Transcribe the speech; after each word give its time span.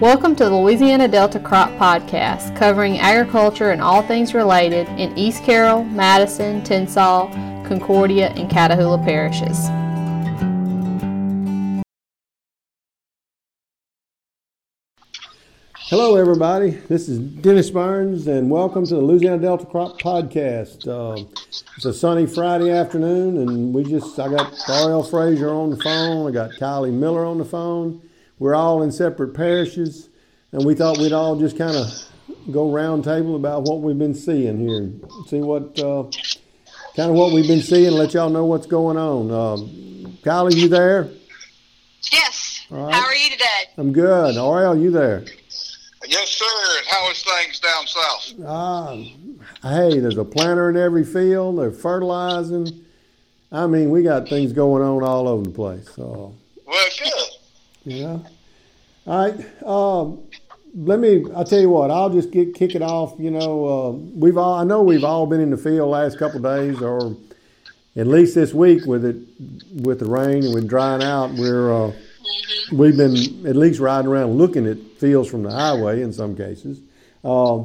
Welcome 0.00 0.36
to 0.36 0.44
the 0.44 0.54
Louisiana 0.54 1.08
Delta 1.08 1.40
Crop 1.40 1.70
Podcast, 1.78 2.54
covering 2.54 2.98
agriculture 2.98 3.70
and 3.70 3.80
all 3.80 4.02
things 4.02 4.34
related 4.34 4.86
in 5.00 5.16
East 5.16 5.42
Carroll, 5.42 5.84
Madison, 5.84 6.60
Tensas, 6.60 7.32
Concordia, 7.66 8.28
and 8.36 8.50
Catahoula 8.50 9.02
parishes. 9.02 9.56
Hello, 15.88 16.16
everybody. 16.16 16.72
This 16.72 17.08
is 17.08 17.18
Dennis 17.18 17.70
Burns, 17.70 18.26
and 18.26 18.50
welcome 18.50 18.84
to 18.84 18.96
the 18.96 19.00
Louisiana 19.00 19.40
Delta 19.40 19.64
Crop 19.64 19.98
Podcast. 19.98 20.86
Uh, 20.86 21.24
it's 21.74 21.86
a 21.86 21.94
sunny 21.94 22.26
Friday 22.26 22.70
afternoon, 22.70 23.38
and 23.38 23.72
we 23.72 23.82
just 23.82 24.18
I 24.18 24.28
got 24.28 24.52
Ariel 24.68 25.02
Frazier 25.02 25.48
on 25.48 25.70
the 25.70 25.78
phone. 25.78 26.28
I 26.28 26.32
got 26.32 26.50
Kylie 26.50 26.92
Miller 26.92 27.24
on 27.24 27.38
the 27.38 27.46
phone 27.46 28.02
we're 28.38 28.54
all 28.54 28.82
in 28.82 28.92
separate 28.92 29.34
parishes, 29.34 30.08
and 30.52 30.64
we 30.64 30.74
thought 30.74 30.98
we'd 30.98 31.12
all 31.12 31.36
just 31.36 31.56
kind 31.56 31.76
of 31.76 31.86
go 32.50 32.70
round 32.70 33.04
table 33.04 33.36
about 33.36 33.62
what 33.62 33.80
we've 33.80 33.98
been 33.98 34.14
seeing 34.14 34.58
here, 34.58 34.90
see 35.26 35.40
what 35.40 35.78
uh, 35.78 36.04
kind 36.96 37.10
of 37.10 37.16
what 37.16 37.32
we've 37.32 37.46
been 37.46 37.62
seeing, 37.62 37.92
let 37.92 38.14
y'all 38.14 38.30
know 38.30 38.44
what's 38.44 38.66
going 38.66 38.96
on. 38.96 39.30
Um, 39.30 40.18
Kylie, 40.22 40.56
you 40.56 40.68
there? 40.68 41.08
Yes. 42.12 42.66
How 42.68 43.04
are 43.04 43.14
you 43.14 43.30
today? 43.30 43.44
I'm 43.78 43.92
good. 43.92 44.36
Ariel, 44.36 44.76
you 44.76 44.90
there? 44.90 45.24
Yes, 46.08 46.28
sir. 46.28 46.78
And 46.78 46.86
how 46.86 47.10
is 47.10 47.22
things 47.22 47.60
down 47.60 47.86
south? 47.86 48.34
Ah, 48.46 48.96
hey, 49.62 49.98
there's 49.98 50.18
a 50.18 50.24
planter 50.24 50.70
in 50.70 50.76
every 50.76 51.04
field. 51.04 51.58
They're 51.58 51.70
fertilizing. 51.70 52.84
I 53.50 53.66
mean, 53.66 53.90
we 53.90 54.02
got 54.02 54.28
things 54.28 54.52
going 54.52 54.82
on 54.82 55.02
all 55.02 55.28
over 55.28 55.44
the 55.44 55.50
place. 55.50 55.88
So. 55.94 56.34
Well, 56.66 56.86
good. 56.98 57.12
Yeah. 57.86 58.18
All 59.06 59.30
right. 59.30 59.62
Um, 59.64 60.24
let 60.74 60.98
me. 60.98 61.24
I'll 61.34 61.44
tell 61.44 61.60
you 61.60 61.70
what. 61.70 61.90
I'll 61.90 62.10
just 62.10 62.32
get 62.32 62.54
kick 62.54 62.74
it 62.74 62.82
off. 62.82 63.14
You 63.18 63.30
know, 63.30 63.66
uh, 63.66 63.90
we've 63.92 64.36
all. 64.36 64.54
I 64.54 64.64
know 64.64 64.82
we've 64.82 65.04
all 65.04 65.26
been 65.26 65.40
in 65.40 65.50
the 65.50 65.56
field 65.56 65.88
last 65.90 66.18
couple 66.18 66.40
days, 66.40 66.82
or 66.82 67.16
at 67.94 68.08
least 68.08 68.34
this 68.34 68.52
week 68.52 68.84
with 68.86 69.04
it, 69.04 69.16
with 69.82 70.00
the 70.00 70.04
rain 70.04 70.44
and 70.44 70.52
with 70.52 70.68
drying 70.68 71.02
out. 71.02 71.32
We're 71.34 71.72
uh, 71.72 71.92
we've 72.72 72.96
been 72.96 73.46
at 73.46 73.54
least 73.54 73.78
riding 73.78 74.10
around 74.10 74.36
looking 74.36 74.66
at 74.66 74.78
fields 74.98 75.30
from 75.30 75.44
the 75.44 75.52
highway 75.52 76.02
in 76.02 76.12
some 76.12 76.36
cases. 76.36 76.80
Uh, 77.24 77.62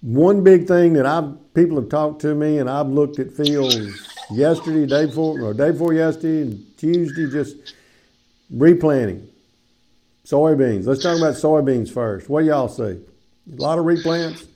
one 0.00 0.42
big 0.42 0.66
thing 0.66 0.94
that 0.94 1.06
I 1.06 1.32
people 1.54 1.80
have 1.80 1.88
talked 1.88 2.20
to 2.22 2.34
me, 2.34 2.58
and 2.58 2.68
I've 2.68 2.88
looked 2.88 3.20
at 3.20 3.32
fields 3.32 4.08
yesterday, 4.32 4.86
day 4.86 5.06
before, 5.06 5.40
or 5.40 5.54
day 5.54 5.70
before 5.70 5.94
yesterday, 5.94 6.42
and 6.42 6.76
Tuesday, 6.76 7.30
just 7.30 7.74
replanting. 8.50 9.28
Soybeans. 10.24 10.86
Let's 10.86 11.02
talk 11.02 11.16
about 11.16 11.34
soybeans 11.34 11.90
first. 11.90 12.28
What 12.28 12.42
do 12.42 12.48
y'all 12.48 12.68
see? 12.68 12.82
A 12.82 13.56
lot 13.56 13.78
of 13.78 13.86
replants? 13.86 14.46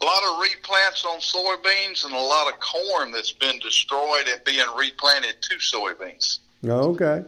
A 0.00 0.04
lot 0.04 0.22
of 0.22 0.44
replants 0.44 1.04
on 1.04 1.18
soybeans 1.18 2.04
and 2.04 2.14
a 2.14 2.20
lot 2.20 2.52
of 2.52 2.60
corn 2.60 3.10
that's 3.10 3.32
been 3.32 3.58
destroyed 3.58 4.28
and 4.30 4.42
being 4.44 4.66
replanted 4.76 5.42
to 5.42 5.56
soybeans. 5.56 6.38
Oh, 6.64 6.90
okay. 6.90 7.24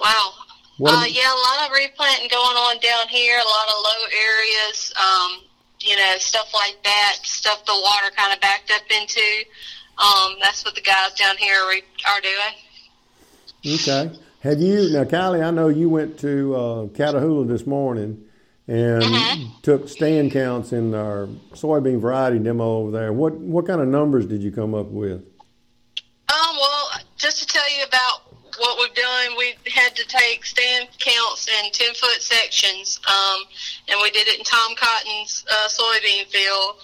wow. 0.00 0.32
Uh, 0.84 1.04
yeah, 1.08 1.32
a 1.32 1.42
lot 1.46 1.66
of 1.66 1.72
replanting 1.72 2.28
going 2.28 2.56
on 2.56 2.80
down 2.80 3.06
here, 3.08 3.38
a 3.38 3.48
lot 3.48 3.68
of 3.68 3.74
low 3.84 4.06
areas, 4.10 4.92
um, 4.98 5.38
you 5.78 5.94
know, 5.94 6.14
stuff 6.18 6.52
like 6.52 6.82
that, 6.82 7.18
stuff 7.22 7.64
the 7.66 7.72
water 7.72 8.10
kind 8.16 8.32
of 8.32 8.40
backed 8.40 8.72
up 8.72 8.82
into. 8.90 9.44
Um, 9.98 10.36
that's 10.42 10.64
what 10.64 10.74
the 10.74 10.80
guys 10.80 11.14
down 11.14 11.36
here 11.36 11.54
are, 11.54 11.74
are 12.12 12.20
doing. 12.20 12.54
Okay. 13.64 14.10
Have 14.40 14.60
you 14.60 14.90
now, 14.90 15.04
Kylie? 15.04 15.44
I 15.44 15.50
know 15.52 15.68
you 15.68 15.88
went 15.88 16.18
to 16.20 16.54
uh, 16.54 16.86
Catahoula 16.88 17.46
this 17.46 17.64
morning 17.64 18.24
and 18.66 19.02
mm-hmm. 19.02 19.60
took 19.62 19.88
stand 19.88 20.32
counts 20.32 20.72
in 20.72 20.94
our 20.94 21.28
soybean 21.52 22.00
variety 22.00 22.40
demo 22.40 22.78
over 22.78 22.90
there. 22.90 23.12
What 23.12 23.34
what 23.34 23.66
kind 23.66 23.80
of 23.80 23.86
numbers 23.86 24.26
did 24.26 24.42
you 24.42 24.50
come 24.50 24.74
up 24.74 24.86
with? 24.86 25.20
Um. 25.20 26.56
Well, 26.56 26.88
just 27.16 27.38
to 27.40 27.46
tell 27.46 27.70
you 27.78 27.84
about 27.84 28.34
what 28.58 28.78
we've 28.80 28.94
done, 28.94 29.36
we 29.38 29.54
had 29.70 29.94
to 29.94 30.06
take 30.08 30.44
stand 30.44 30.88
counts 30.98 31.48
in 31.48 31.70
ten 31.70 31.94
foot 31.94 32.20
sections, 32.20 32.98
um, 33.08 33.42
and 33.88 34.00
we 34.02 34.10
did 34.10 34.26
it 34.26 34.38
in 34.38 34.44
Tom 34.44 34.74
Cotton's 34.74 35.44
uh, 35.48 35.68
soybean 35.68 36.26
field. 36.26 36.76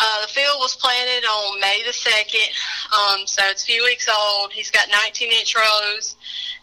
Uh, 0.00 0.22
the 0.22 0.28
field 0.28 0.56
was 0.60 0.76
planted 0.76 1.26
on 1.26 1.60
May 1.60 1.82
the 1.84 1.90
2nd, 1.90 2.48
um, 2.94 3.26
so 3.26 3.42
it's 3.46 3.64
a 3.64 3.66
few 3.66 3.82
weeks 3.82 4.08
old. 4.08 4.52
He's 4.52 4.70
got 4.70 4.86
19 4.88 5.32
inch 5.32 5.56
rows, 5.56 6.14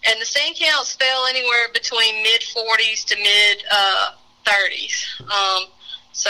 and 0.08 0.22
the 0.22 0.26
stand 0.26 0.56
counts 0.56 0.94
fell 0.94 1.26
anywhere 1.28 1.68
between 1.74 2.22
mid 2.24 2.42
40s 2.42 3.06
to 3.06 3.16
mid 3.18 3.64
uh, 3.72 4.12
30s. 4.46 5.22
Um, 5.22 5.68
so 6.12 6.30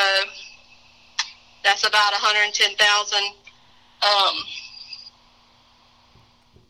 that's 1.64 1.86
about 1.88 2.12
110,000 2.14 3.20
um, 4.04 4.36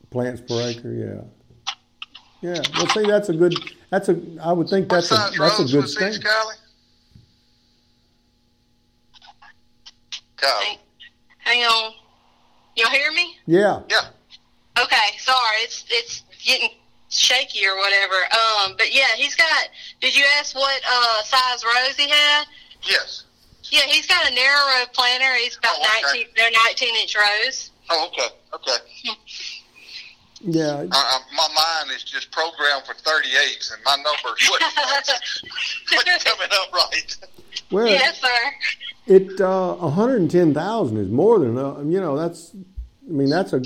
plants 0.10 0.42
per 0.42 0.62
acre. 0.62 0.94
Yeah, 0.94 1.22
yeah. 2.42 2.62
Well, 2.76 2.88
see, 2.88 3.06
that's 3.06 3.30
a 3.30 3.34
good. 3.34 3.56
That's 3.90 4.10
a. 4.10 4.20
I 4.42 4.52
would 4.52 4.70
think 4.70 4.90
that's 4.90 5.12
a. 5.12 5.32
That's 5.38 5.60
a 5.60 5.66
good 5.66 5.90
thing. 5.90 6.22
Hang, 10.42 10.78
hang 11.40 11.64
on. 11.64 11.94
You'll 12.76 12.90
hear 12.90 13.12
me? 13.12 13.36
Yeah. 13.48 13.82
Yeah. 13.90 14.10
Okay. 14.80 15.18
Sorry, 15.18 15.58
it's 15.62 15.86
it's 15.90 16.24
getting 16.44 16.70
shaky 17.18 17.66
or 17.66 17.78
whatever. 17.78 18.16
Um, 18.16 18.76
but 18.78 18.94
yeah, 18.94 19.16
he's 19.16 19.36
got. 19.36 19.70
Did 20.02 20.16
you 20.16 20.26
ask 20.38 20.56
what 20.56 20.82
uh, 20.90 21.24
size 21.24 21.64
rows 21.64 21.96
he 21.96 22.10
had? 22.10 22.46
Yes. 22.84 23.24
Yeah, 23.72 23.82
he's 23.88 24.06
got 24.06 24.30
a 24.30 24.34
narrow 24.34 24.60
row 24.68 24.86
planter. 24.94 25.34
He's 25.36 25.56
got 25.58 25.76
oh, 25.76 25.82
okay. 25.82 26.02
nineteen. 26.02 26.28
They're 26.36 26.52
nineteen 26.52 26.96
inch 26.96 27.16
rows. 27.16 27.72
Oh, 27.90 28.08
okay. 28.08 28.36
Okay. 28.54 29.14
Yeah. 30.48 30.86
Uh, 30.92 31.20
my 31.36 31.48
mind 31.56 31.96
is 31.96 32.04
just 32.04 32.32
programmed 32.32 32.86
for 32.86 32.94
38s, 32.94 33.74
and 33.74 33.84
my 33.84 33.96
numbers 33.96 34.48
wouldn't 34.52 36.24
coming 36.24 36.50
up 36.52 36.72
right. 36.72 37.18
Well, 37.72 37.88
yes, 37.88 38.22
sir. 38.22 38.52
It 39.08 39.42
uh, 39.42 39.76
110,000 39.76 40.98
is 40.98 41.10
more 41.10 41.40
than 41.40 41.58
enough. 41.58 41.78
You 41.86 42.00
know, 42.00 42.16
that's. 42.16 42.52
I 43.08 43.12
mean, 43.12 43.30
that's 43.30 43.54
a 43.54 43.62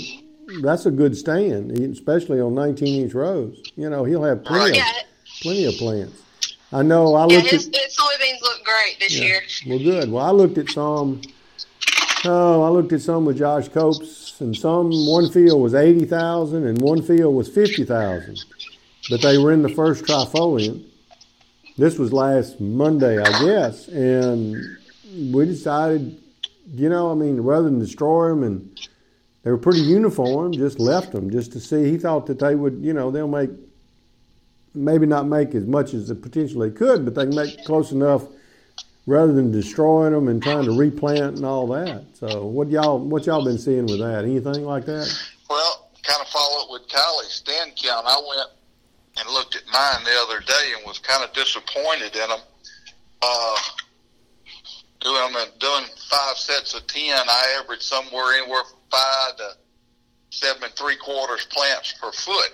that's 0.62 0.86
a 0.86 0.92
good 0.92 1.16
stand, 1.16 1.72
especially 1.72 2.40
on 2.42 2.56
19 2.56 3.04
inch 3.04 3.14
rows. 3.14 3.62
You 3.76 3.90
know, 3.90 4.04
he'll 4.04 4.24
have 4.24 4.40
oh, 4.40 4.48
plenty, 4.48 4.78
yeah. 4.78 4.90
of, 4.90 5.42
plenty 5.42 5.66
of 5.66 5.74
plants. 5.76 6.22
I 6.72 6.84
know. 6.84 7.16
I 7.16 7.22
looked 7.22 7.34
yeah, 7.46 7.52
his, 7.52 7.68
at 7.68 7.76
his 7.76 7.98
soybeans 7.98 8.42
look 8.42 8.64
great 8.64 9.00
this 9.00 9.18
yeah. 9.18 9.26
year. 9.26 9.42
Well, 9.68 9.80
good. 9.80 10.12
Well, 10.12 10.26
I 10.26 10.32
looked 10.32 10.58
at 10.58 10.70
some. 10.70 11.22
Oh, 12.26 12.64
I 12.64 12.70
looked 12.70 12.92
at 12.94 13.02
some 13.02 13.26
with 13.26 13.38
Josh 13.38 13.70
Copes, 13.70 14.40
and 14.42 14.56
some 14.56 14.92
one 15.08 15.32
field 15.32 15.62
was 15.62 15.74
80,000 15.74 16.66
and 16.66 16.82
one 16.82 17.02
field 17.02 17.34
was 17.34 17.48
50,000, 17.48 18.44
but 19.10 19.22
they 19.22 19.38
were 19.38 19.54
in 19.54 19.62
the 19.62 19.70
first 19.70 20.04
trifoliate. 20.04 20.86
This 21.78 21.98
was 21.98 22.12
last 22.12 22.60
Monday, 22.60 23.22
I 23.22 23.46
guess, 23.46 23.88
and 23.88 24.54
we 25.34 25.46
decided, 25.46 26.22
you 26.74 26.90
know, 26.90 27.10
I 27.10 27.16
mean, 27.16 27.40
rather 27.40 27.64
than 27.64 27.80
destroy 27.80 28.30
them 28.30 28.44
and 28.44 28.79
they 29.44 29.52
were 29.52 29.58
pretty 29.58 29.82
uniform, 29.82 30.52
just 30.52 30.80
left 30.80 31.12
them 31.12 31.30
just 31.30 31.52
to 31.54 31.60
see. 31.60 31.90
He 31.90 31.98
thought 31.98 32.26
that 32.26 32.40
they 32.40 32.56
would, 32.56 32.80
you 32.82 32.94
know, 32.94 33.10
they'll 33.10 33.28
make 33.28 33.50
maybe 34.74 35.06
not 35.06 35.26
make 35.28 35.56
as 35.56 35.66
much 35.66 35.94
as 35.94 36.10
they 36.10 36.16
potentially 36.16 36.72
could, 36.72 37.06
but 37.06 37.16
they 37.16 37.26
can 37.26 37.36
make 37.36 37.64
close 37.66 37.92
enough 37.92 38.24
rather 39.08 39.34
than 39.34 39.52
destroying 39.52 40.14
them 40.14 40.28
and 40.28 40.44
trying 40.44 40.66
to 40.66 40.78
replant 40.78 41.38
and 41.38 41.46
all 41.46 41.68
that. 41.68 42.04
So 42.14 42.46
what 42.46 42.70
y'all 42.70 43.00
what 43.00 43.26
y'all 43.26 43.44
been 43.44 43.58
seeing 43.58 43.86
with 43.86 44.00
that? 44.00 44.24
Anything 44.24 44.66
like 44.66 44.86
that? 44.86 45.12
Well, 45.50 45.90
kind 46.04 46.22
of 46.22 46.28
follow 46.28 46.64
up 46.64 46.72
with 46.72 46.88
Kylie's 46.88 47.34
stand 47.34 47.76
count. 47.76 48.06
I 48.08 48.16
went 48.16 48.50
and 49.20 49.34
looked 49.34 49.56
at 49.56 49.64
mine 49.72 50.04
the 50.04 50.18
other 50.22 50.40
day 50.42 50.74
and 50.78 50.86
was 50.86 51.00
kind 51.00 51.24
of 51.24 51.34
disappointed 51.34 52.16
in 52.16 52.30
them. 52.30 52.40
Uh, 53.22 53.58
doing 55.02 55.34
doing 55.60 55.84
five 56.10 56.38
sets 56.38 56.74
of 56.74 56.86
ten, 56.88 57.18
I 57.18 57.60
averaged 57.62 57.84
somewhere 57.84 58.34
anywhere 58.38 58.64
from 58.64 58.79
five 58.92 59.38
to 59.38 59.50
seven 60.32 60.64
and 60.64 60.74
three 60.74 60.96
quarters 60.98 61.46
plants 61.46 61.94
per 62.00 62.12
foot, 62.12 62.52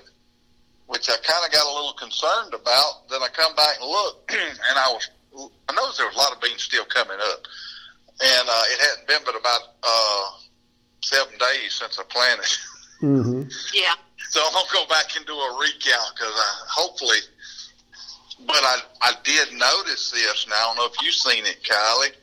which 0.88 1.10
I 1.10 1.16
kind 1.24 1.46
of 1.46 1.52
got 1.52 1.66
a 1.66 1.74
little 1.74 1.94
concerned 1.94 2.54
about. 2.54 3.10
Then 3.10 3.22
I 3.22 3.28
come 3.34 3.56
back 3.56 3.78
and 3.82 3.90
look, 3.90 4.30
and 4.32 4.78
I 4.78 4.90
was 4.92 5.10
I 5.70 5.74
noticed 5.74 5.98
there 5.98 6.08
was 6.08 6.16
a 6.16 6.20
lot 6.20 6.34
of 6.34 6.42
beans 6.42 6.64
still 6.64 6.86
coming 6.86 7.18
up, 7.20 7.40
and 8.24 8.50
uh, 8.50 8.64
it 8.72 8.80
hadn't 8.82 9.08
been 9.08 9.22
but 9.26 9.36
about 9.40 9.62
uh, 9.84 10.26
seven 11.04 11.34
days 11.38 11.74
since 11.74 12.00
I 12.00 12.04
planted. 12.04 12.46
Mm-hmm. 13.02 13.42
Yeah. 13.74 13.94
So 14.30 14.40
I'm 14.42 14.54
gonna 14.54 14.68
go 14.72 14.88
back 14.88 15.18
and 15.18 15.26
do 15.26 15.34
a 15.34 15.60
recount 15.60 16.16
because 16.16 16.32
I 16.32 16.52
hopefully. 16.70 17.18
But 18.48 18.56
I 18.56 18.80
I 19.02 19.14
did 19.22 19.52
notice 19.52 20.12
this. 20.12 20.48
Now 20.48 20.56
I 20.56 20.64
don't 20.68 20.78
know 20.78 20.86
if 20.86 21.02
you've 21.04 21.14
seen 21.14 21.46
it, 21.46 21.62
Kylie 21.62 22.16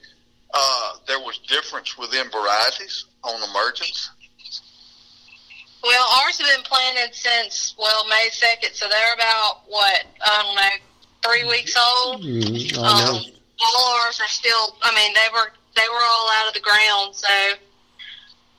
uh, 0.54 0.93
there 1.06 1.19
was 1.20 1.38
difference 1.49 1.96
within 1.99 2.31
varieties 2.31 3.06
on 3.25 3.43
emergence? 3.50 4.10
Well, 5.82 6.06
ours 6.22 6.38
have 6.38 6.46
been 6.46 6.64
planted 6.64 7.14
since 7.14 7.75
well 7.78 8.06
May 8.08 8.28
second, 8.31 8.75
so 8.75 8.88
they're 8.88 9.14
about 9.14 9.62
what 9.66 10.04
I 10.25 10.43
don't 10.43 10.54
know 10.54 11.31
three 11.32 11.44
weeks 11.49 11.76
old. 11.76 12.22
Mhm, 12.22 12.76
Um, 12.78 12.84
almost. 12.84 13.31
all 13.60 13.94
ours 14.02 14.20
are 14.20 14.28
still. 14.28 14.76
I 14.82 14.94
mean, 14.94 15.12
they 15.14 15.28
were 15.32 15.52
they 15.75 15.88
were 15.88 16.02
all 16.04 16.31
out 16.37 16.49
of 16.49 16.54
the 16.54 16.60
ground. 16.60 17.16
So, 17.16 17.28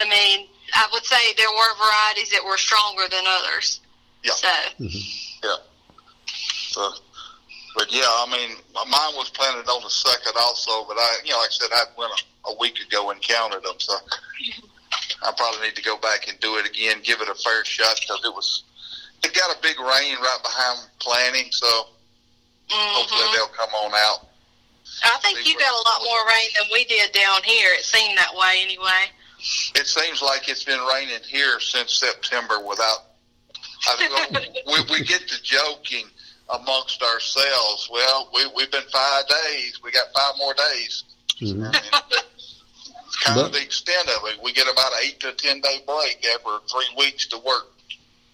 I 0.01 0.05
mean, 0.09 0.49
I 0.73 0.87
would 0.91 1.05
say 1.05 1.33
there 1.37 1.49
were 1.51 1.75
varieties 1.75 2.29
that 2.31 2.43
were 2.43 2.57
stronger 2.57 3.07
than 3.07 3.23
others. 3.25 3.79
Yeah. 4.23 4.33
So, 4.33 4.47
Yeah. 4.79 5.55
So, 6.71 6.93
but 7.75 7.91
yeah, 7.91 8.05
I 8.05 8.27
mean, 8.29 8.57
mine 8.73 9.13
was 9.17 9.29
planted 9.29 9.67
on 9.67 9.81
the 9.81 9.89
second 9.89 10.33
also, 10.39 10.85
but 10.87 10.97
I, 10.97 11.17
you 11.25 11.31
know, 11.31 11.39
like 11.39 11.49
I 11.49 11.57
said, 11.57 11.69
I 11.73 11.83
went 11.97 12.11
a, 12.13 12.49
a 12.51 12.57
week 12.59 12.77
ago 12.79 13.09
and 13.09 13.21
counted 13.21 13.63
them, 13.63 13.75
so 13.77 13.93
I 15.23 15.33
probably 15.35 15.67
need 15.67 15.75
to 15.75 15.81
go 15.81 15.97
back 15.97 16.27
and 16.27 16.39
do 16.39 16.57
it 16.57 16.67
again, 16.67 16.97
give 17.03 17.21
it 17.21 17.27
a 17.29 17.35
fair 17.35 17.65
shot 17.65 17.99
because 17.99 18.21
it 18.23 18.33
was, 18.33 18.63
it 19.23 19.33
got 19.33 19.57
a 19.57 19.61
big 19.61 19.79
rain 19.79 20.15
right 20.21 20.39
behind 20.43 20.89
planting, 20.99 21.51
so 21.51 21.67
hopefully 22.69 23.21
mhm. 23.21 23.33
they'll 23.35 23.57
come 23.57 23.73
on 23.73 23.91
out. 23.95 24.27
I 25.03 25.17
think 25.21 25.47
you 25.47 25.57
got 25.57 25.73
a 25.73 25.83
lot 25.89 26.01
more 26.05 26.27
rain 26.27 26.49
than 26.59 26.67
we 26.71 26.85
did 26.85 27.11
down 27.11 27.41
here. 27.43 27.69
It 27.73 27.83
seemed 27.83 28.17
that 28.17 28.33
way 28.35 28.61
anyway. 28.61 29.09
It 29.75 29.87
seems 29.87 30.21
like 30.21 30.47
it's 30.47 30.63
been 30.63 30.79
raining 30.93 31.23
here 31.27 31.59
since 31.59 31.93
September 31.95 32.59
without. 32.59 33.11
I 33.87 34.07
don't 34.07 34.31
know, 34.31 34.39
we, 34.67 34.99
we 34.99 35.05
get 35.05 35.27
to 35.27 35.43
joking 35.43 36.05
amongst 36.49 37.01
ourselves. 37.01 37.89
Well, 37.91 38.29
we, 38.33 38.47
we've 38.55 38.71
been 38.71 38.83
five 38.91 39.23
days. 39.27 39.79
We 39.83 39.91
got 39.91 40.07
five 40.15 40.33
more 40.37 40.53
days. 40.53 41.03
Mhm. 41.41 41.73
It's 43.05 43.15
kind 43.23 43.35
But- 43.39 43.45
of 43.47 43.51
the 43.53 43.61
extent 43.61 44.07
of 44.09 44.27
it. 44.27 44.41
We 44.43 44.51
get 44.53 44.67
about 44.71 44.91
an 44.93 44.99
eight 45.05 45.19
to 45.21 45.31
ten 45.33 45.61
day 45.61 45.81
break 45.85 46.25
after 46.33 46.57
three 46.71 46.87
weeks 46.97 47.27
to 47.27 47.37
work. 47.39 47.69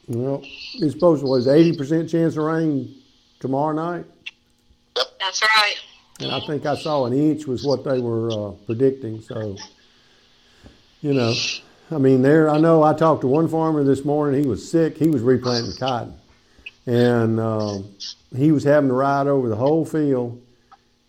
Well, 0.08 0.42
it's 0.76 0.94
supposed 0.94 1.22
to 1.24 1.28
was 1.28 1.48
eighty 1.48 1.76
percent 1.78 2.10
chance 2.10 2.36
of 2.36 2.44
rain 2.44 2.96
tomorrow 3.40 3.74
night, 3.74 4.06
That's 5.20 5.42
right. 5.42 5.76
and 6.20 6.32
I 6.32 6.40
think 6.48 6.66
I 6.66 6.76
saw 6.76 7.06
an 7.06 7.14
inch 7.14 7.46
was 7.46 7.64
what 7.64 7.84
they 7.84 8.00
were 8.00 8.32
uh, 8.32 8.52
predicting. 8.66 9.22
So, 9.22 9.56
you 11.02 11.14
know, 11.14 11.34
I 11.92 12.00
mean, 12.00 12.22
there. 12.24 12.50
I 12.50 12.58
know 12.58 12.82
I 12.84 12.94
talked 12.94 13.22
to 13.22 13.28
one 13.28 13.48
farmer 13.48 13.84
this 13.84 14.04
morning. 14.04 14.42
He 14.42 14.48
was 14.50 14.68
sick. 14.70 14.98
He 14.98 15.10
was 15.10 15.22
replanting 15.22 15.76
cotton, 15.78 16.16
and 16.90 17.40
um, 17.40 17.86
he 18.36 18.52
was 18.52 18.64
having 18.64 18.90
to 18.90 18.96
ride 18.96 19.28
over 19.28 19.48
the 19.48 19.56
whole 19.56 19.86
field, 19.86 20.42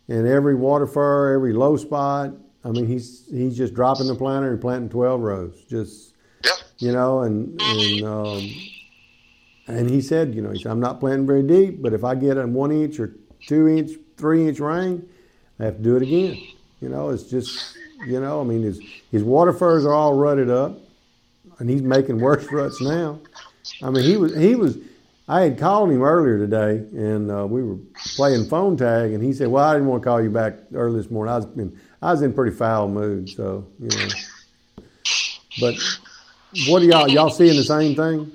and 0.09 0.29
every 0.29 0.55
water 0.55 0.87
fur, 0.87 1.32
every 1.35 1.55
low 1.55 1.79
spot. 1.79 2.32
I 2.62 2.69
mean, 2.69 2.87
he's 2.87 3.27
he's 3.31 3.56
just 3.56 3.73
dropping 3.73 4.06
the 4.06 4.15
planter 4.15 4.50
and 4.53 4.61
planting 4.61 4.91
twelve 4.91 5.23
rows, 5.23 5.65
just 5.71 6.12
Yeah, 6.44 6.53
you 6.77 6.93
know, 6.93 7.21
and 7.21 7.59
and 7.62 8.05
um, 8.05 8.50
and 9.69 9.88
he 9.88 10.03
said, 10.03 10.35
you 10.35 10.43
know, 10.43 10.50
he 10.50 10.59
said, 10.59 10.71
I'm 10.71 10.81
not 10.81 11.00
planting 11.00 11.27
very 11.27 11.43
deep, 11.43 11.81
but 11.81 11.94
if 11.94 12.05
I 12.05 12.15
get 12.15 12.37
a 12.37 12.47
one 12.47 12.73
inch 12.73 13.00
or 13.00 13.15
two 13.47 13.67
inch, 13.67 13.93
three 14.19 14.49
inch 14.49 14.61
rain, 14.61 15.09
I 15.59 15.65
have 15.65 15.79
to 15.79 15.83
do 15.83 15.97
it 15.97 16.03
again. 16.03 16.37
You 16.83 16.91
know, 16.91 17.09
it's 17.09 17.23
just, 17.23 17.75
you 18.06 18.21
know, 18.21 18.43
I 18.43 18.44
mean, 18.44 18.62
his 18.62 18.81
his 19.11 19.25
water 19.25 19.55
furs 19.55 19.87
are 19.87 19.94
all 19.94 20.12
rutted 20.12 20.50
up, 20.50 20.79
and 21.59 21.71
he's 21.71 21.83
making 21.83 22.21
worse 22.21 22.47
ruts 22.53 22.83
now. 22.83 23.19
I 23.83 23.88
mean, 23.88 24.05
he 24.05 24.19
was 24.19 24.37
he 24.37 24.55
was. 24.55 24.76
I 25.31 25.43
had 25.43 25.59
called 25.59 25.93
him 25.93 26.03
earlier 26.03 26.38
today, 26.38 26.79
and 26.93 27.31
uh, 27.31 27.47
we 27.47 27.62
were 27.62 27.77
playing 28.17 28.49
phone 28.49 28.77
tag, 28.77 29.12
and 29.12 29.23
he 29.23 29.32
said, 29.32 29.47
"Well, 29.47 29.65
I 29.65 29.75
didn't 29.75 29.87
want 29.87 30.03
to 30.03 30.09
call 30.09 30.21
you 30.21 30.29
back 30.29 30.55
early 30.75 31.00
this 31.00 31.09
morning. 31.09 31.32
I 31.32 31.37
was 31.37 31.47
in 31.56 31.81
I 32.03 32.11
was 32.11 32.23
in 32.23 32.32
pretty 32.32 32.56
foul 32.56 32.88
mood, 32.88 33.29
so 33.29 33.65
you 33.79 33.88
know." 33.91 34.09
But 35.61 35.77
what 36.67 36.81
do 36.81 36.87
y'all 36.87 37.09
y'all 37.09 37.31
seeing 37.31 37.55
the 37.56 37.62
same 37.62 37.94
thing? 37.94 38.27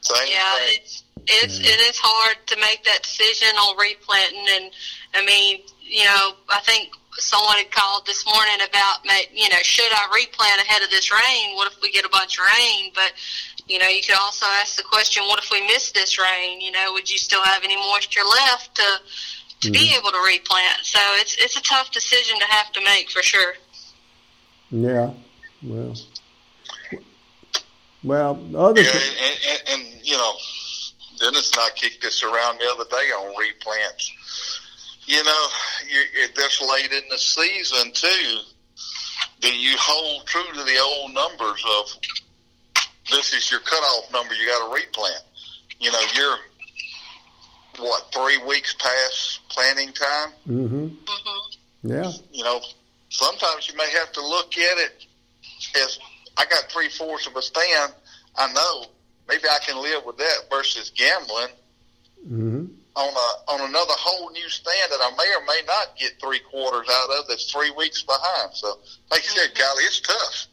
same 0.00 0.28
Yeah, 0.32 0.56
thing. 0.56 0.78
it's 0.80 1.04
it's 1.26 1.58
it 1.60 1.78
is 1.90 1.98
hard 1.98 2.38
to 2.46 2.56
make 2.56 2.84
that 2.84 3.02
decision 3.02 3.48
on 3.48 3.76
replanting, 3.76 4.46
and 4.62 4.70
I 5.14 5.26
mean, 5.26 5.60
you 5.82 6.04
know, 6.04 6.32
I 6.48 6.60
think 6.60 6.88
someone 7.18 7.56
had 7.58 7.70
called 7.70 8.06
this 8.06 8.24
morning 8.24 8.66
about, 8.66 9.04
ma- 9.04 9.28
you 9.32 9.48
know, 9.48 9.58
should 9.62 9.90
I 9.92 10.08
replant 10.14 10.62
ahead 10.62 10.82
of 10.82 10.90
this 10.90 11.12
rain? 11.12 11.56
What 11.56 11.70
if 11.70 11.82
we 11.82 11.90
get 11.90 12.04
a 12.04 12.08
bunch 12.08 12.38
of 12.38 12.44
rain? 12.56 12.92
But 12.94 13.12
you 13.68 13.78
know, 13.78 13.86
you 13.86 14.02
could 14.02 14.16
also 14.20 14.46
ask 14.60 14.76
the 14.76 14.82
question, 14.82 15.24
what 15.24 15.42
if 15.42 15.50
we 15.50 15.66
miss 15.66 15.92
this 15.92 16.18
rain? 16.18 16.60
You 16.60 16.72
know, 16.72 16.92
would 16.92 17.10
you 17.10 17.18
still 17.18 17.42
have 17.42 17.62
any 17.64 17.76
moisture 17.76 18.20
left 18.24 18.74
to 18.76 19.00
to 19.60 19.70
be 19.70 19.78
mm-hmm. 19.78 19.98
able 19.98 20.10
to 20.10 20.22
replant? 20.26 20.84
So 20.84 20.98
it's 21.14 21.36
it's 21.38 21.56
a 21.56 21.62
tough 21.62 21.90
decision 21.90 22.38
to 22.38 22.46
have 22.46 22.72
to 22.72 22.80
make 22.82 23.10
for 23.10 23.22
sure. 23.22 23.54
Yeah. 24.70 25.10
Well. 25.62 25.94
Well, 28.04 28.40
other 28.56 28.80
Yeah, 28.80 28.92
th- 28.92 29.18
and, 29.20 29.38
and, 29.50 29.82
and 29.82 30.06
you 30.06 30.16
know, 30.16 30.32
Dennis 31.18 31.50
and 31.52 31.60
I 31.60 31.70
kicked 31.74 32.00
this 32.00 32.22
around 32.22 32.60
the 32.60 32.70
other 32.72 32.84
day 32.88 33.10
on 33.10 33.34
replants. 33.34 34.10
You 35.04 35.24
know, 35.24 35.46
you're, 35.90 36.04
you're 36.16 36.28
this 36.36 36.60
late 36.60 36.92
in 36.92 37.02
the 37.10 37.18
season 37.18 37.90
too. 37.92 38.38
Do 39.40 39.52
you 39.54 39.74
hold 39.78 40.26
true 40.26 40.52
to 40.54 40.62
the 40.64 40.78
old 40.78 41.12
numbers 41.12 41.64
of 41.80 41.98
this 43.10 43.32
is 43.34 43.50
your 43.50 43.60
cutoff 43.60 44.12
number? 44.12 44.34
You 44.34 44.46
got 44.46 44.68
to 44.68 44.74
replant. 44.74 45.22
You 45.80 45.92
know, 45.92 46.00
you're 46.14 46.36
what 47.78 48.12
three 48.12 48.38
weeks 48.46 48.74
past 48.74 49.40
planting 49.50 49.92
time. 49.92 50.32
mhm. 50.48 50.96
hmm 51.06 51.56
Yeah. 51.88 52.10
You 52.32 52.42
know, 52.44 52.60
sometimes 53.08 53.68
you 53.68 53.76
may 53.76 53.88
have 53.90 54.12
to 54.12 54.20
look 54.20 54.56
at 54.58 54.78
it 54.78 55.06
as 55.76 55.98
I 56.36 56.44
got 56.46 56.70
three 56.70 56.88
fourths 56.88 57.26
of 57.26 57.36
a 57.36 57.42
stand. 57.42 57.92
I 58.36 58.52
know 58.52 58.86
maybe 59.28 59.44
I 59.48 59.58
can 59.64 59.80
live 59.80 60.04
with 60.04 60.16
that 60.18 60.50
versus 60.50 60.90
gambling 60.90 61.48
Mhm. 62.28 62.74
on 62.96 63.08
a 63.14 63.50
on 63.52 63.60
another 63.60 63.94
whole 63.96 64.30
new 64.30 64.48
stand 64.48 64.90
that 64.90 65.00
I 65.00 65.10
may 65.16 65.34
or 65.36 65.44
may 65.46 65.62
not 65.66 65.96
get 65.96 66.18
three 66.20 66.40
quarters 66.40 66.88
out 66.90 67.10
of. 67.10 67.28
That's 67.28 67.50
three 67.50 67.70
weeks 67.70 68.02
behind. 68.02 68.54
So, 68.54 68.80
like 69.10 69.22
you 69.24 69.30
said, 69.30 69.54
Golly, 69.56 69.84
it's 69.84 70.00
tough. 70.00 70.46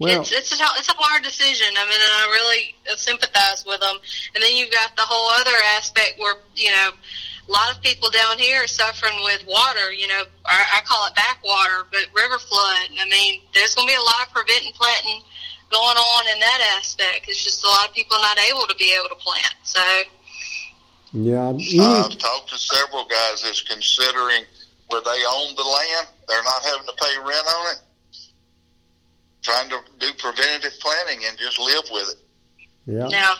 Well, 0.00 0.22
it's 0.22 0.32
it's 0.32 0.52
a, 0.52 0.64
it's 0.80 0.88
a 0.88 0.96
hard 0.96 1.22
decision. 1.22 1.68
I 1.76 1.84
mean, 1.84 2.00
and 2.00 2.14
I 2.18 2.24
really 2.32 2.74
sympathize 2.96 3.64
with 3.66 3.80
them. 3.80 3.96
And 4.34 4.42
then 4.42 4.56
you've 4.56 4.72
got 4.72 4.96
the 4.96 5.04
whole 5.04 5.28
other 5.38 5.56
aspect 5.76 6.18
where 6.18 6.36
you 6.56 6.72
know 6.72 6.90
a 6.90 7.50
lot 7.52 7.68
of 7.68 7.82
people 7.82 8.08
down 8.08 8.38
here 8.38 8.64
are 8.64 8.66
suffering 8.66 9.20
with 9.24 9.44
water. 9.46 9.92
You 9.92 10.08
know, 10.08 10.24
I, 10.46 10.80
I 10.80 10.80
call 10.88 11.06
it 11.06 11.14
backwater, 11.14 11.84
but 11.92 12.08
river 12.16 12.38
flood. 12.38 12.96
I 12.96 13.04
mean, 13.10 13.42
there's 13.52 13.74
going 13.74 13.88
to 13.88 13.92
be 13.92 14.00
a 14.00 14.08
lot 14.08 14.24
of 14.24 14.32
preventing 14.32 14.72
planting 14.72 15.20
going 15.68 16.00
on 16.00 16.22
in 16.32 16.40
that 16.40 16.76
aspect. 16.80 17.28
It's 17.28 17.44
just 17.44 17.62
a 17.62 17.68
lot 17.68 17.88
of 17.88 17.94
people 17.94 18.16
not 18.18 18.40
able 18.40 18.66
to 18.66 18.74
be 18.76 18.96
able 18.96 19.12
to 19.12 19.20
plant. 19.20 19.54
So 19.62 19.84
yeah. 21.12 21.48
Any, 21.48 21.80
I've 21.80 22.16
talked 22.18 22.50
to 22.50 22.58
several 22.58 23.04
guys 23.04 23.42
that's 23.42 23.62
considering 23.62 24.44
where 24.88 25.02
they 25.02 25.20
own 25.28 25.54
the 25.56 25.62
land, 25.62 26.08
they're 26.28 26.42
not 26.42 26.62
having 26.64 26.86
to 26.86 26.92
pay 26.98 27.18
rent 27.18 27.46
on 27.46 27.74
it, 27.74 27.80
trying 29.42 29.68
to 29.70 29.78
do 29.98 30.08
preventative 30.18 30.78
planning 30.80 31.20
and 31.28 31.38
just 31.38 31.58
live 31.58 31.84
with 31.90 32.10
it. 32.10 32.66
yeah. 32.86 33.08
now, 33.08 33.34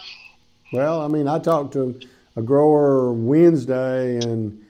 Well, 0.72 1.00
I 1.00 1.08
mean, 1.08 1.28
I 1.28 1.38
talked 1.38 1.72
to 1.74 2.00
a 2.36 2.42
grower 2.42 3.12
Wednesday, 3.12 4.16
and 4.18 4.64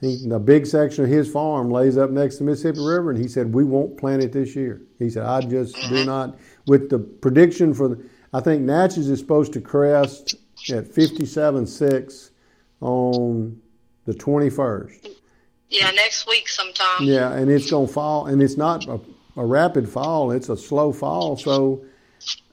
he, 0.00 0.28
a 0.30 0.38
big 0.38 0.66
section 0.66 1.04
of 1.04 1.10
his 1.10 1.30
farm 1.30 1.70
lays 1.70 1.96
up 1.96 2.10
next 2.10 2.36
to 2.36 2.44
the 2.44 2.50
Mississippi 2.50 2.80
River, 2.80 3.10
and 3.10 3.20
he 3.20 3.28
said 3.28 3.52
we 3.54 3.64
won't 3.64 3.96
plant 3.96 4.22
it 4.22 4.32
this 4.32 4.54
year. 4.54 4.82
He 4.98 5.08
said 5.10 5.24
I 5.24 5.40
just 5.40 5.74
do 5.74 5.80
mm-hmm. 5.80 6.06
not. 6.06 6.38
With 6.66 6.90
the 6.90 6.98
prediction 6.98 7.74
for, 7.74 7.88
the, 7.88 8.04
I 8.32 8.40
think 8.40 8.62
Natchez 8.62 9.08
is 9.08 9.18
supposed 9.18 9.52
to 9.52 9.60
crest 9.60 10.34
at 10.70 10.86
fifty-seven 10.86 11.66
six 11.66 12.30
on 12.80 13.60
the 14.06 14.14
twenty-first. 14.14 15.08
yeah, 15.68 15.90
next 15.92 16.26
week 16.26 16.48
sometime. 16.48 17.02
Yeah, 17.02 17.32
and 17.32 17.50
it's 17.50 17.70
going 17.70 17.86
to 17.86 17.92
fall, 17.92 18.26
and 18.26 18.42
it's 18.42 18.56
not 18.56 18.86
a, 18.86 19.00
a 19.36 19.44
rapid 19.44 19.88
fall; 19.88 20.30
it's 20.30 20.48
a 20.48 20.56
slow 20.56 20.92
fall. 20.92 21.36
So, 21.36 21.84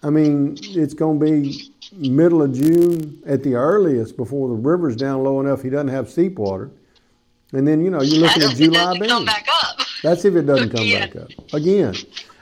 I 0.04 0.10
mean, 0.10 0.58
it's 0.62 0.94
going 0.94 1.20
to 1.20 1.26
be 1.26 1.72
middle 1.94 2.42
of 2.42 2.54
June 2.54 3.22
at 3.26 3.44
the 3.44 3.56
earliest 3.56 4.16
before 4.18 4.48
the 4.48 4.56
river's 4.56 4.96
down 4.96 5.24
low 5.24 5.40
enough 5.42 5.62
he 5.62 5.70
doesn't 5.70 5.90
have 5.90 6.10
seep 6.10 6.38
water. 6.40 6.72
And 7.54 7.68
then 7.68 7.84
you 7.84 7.90
know 7.92 8.02
you're 8.02 8.22
looking 8.22 8.44
at 8.44 8.56
July 8.56 8.98
beans. 8.98 9.30
That's 10.04 10.24
if 10.26 10.36
it 10.36 10.44
doesn't 10.44 10.70
come 10.70 10.86
Yeah. 10.86 11.08
back 11.08 11.16
up 11.18 11.54
again. 11.54 11.96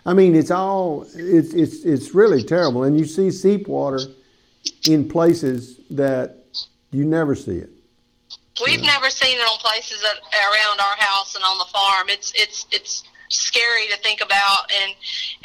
I 0.06 0.14
mean, 0.14 0.36
it's 0.36 0.52
all 0.52 1.04
it's 1.16 1.54
it's 1.54 1.84
it's 1.84 2.14
really 2.14 2.44
terrible, 2.44 2.84
and 2.84 2.98
you 2.98 3.06
see 3.06 3.32
seep 3.32 3.68
water 3.68 4.00
in 4.88 5.08
places 5.10 5.80
that 5.90 6.38
you 6.92 7.06
never 7.06 7.36
see 7.36 7.58
it. 7.58 7.70
We've 8.66 8.82
never 8.82 9.10
seen 9.10 9.38
it 9.38 9.42
on 9.42 9.58
places 9.60 10.02
that, 10.02 10.16
around 10.18 10.80
our 10.82 10.96
house 10.98 11.36
and 11.36 11.44
on 11.44 11.58
the 11.58 11.66
farm. 11.66 12.08
It's 12.10 12.32
it's 12.36 12.66
it's 12.72 13.04
scary 13.30 13.88
to 13.88 13.98
think 13.98 14.22
about, 14.22 14.72
and 14.72 14.94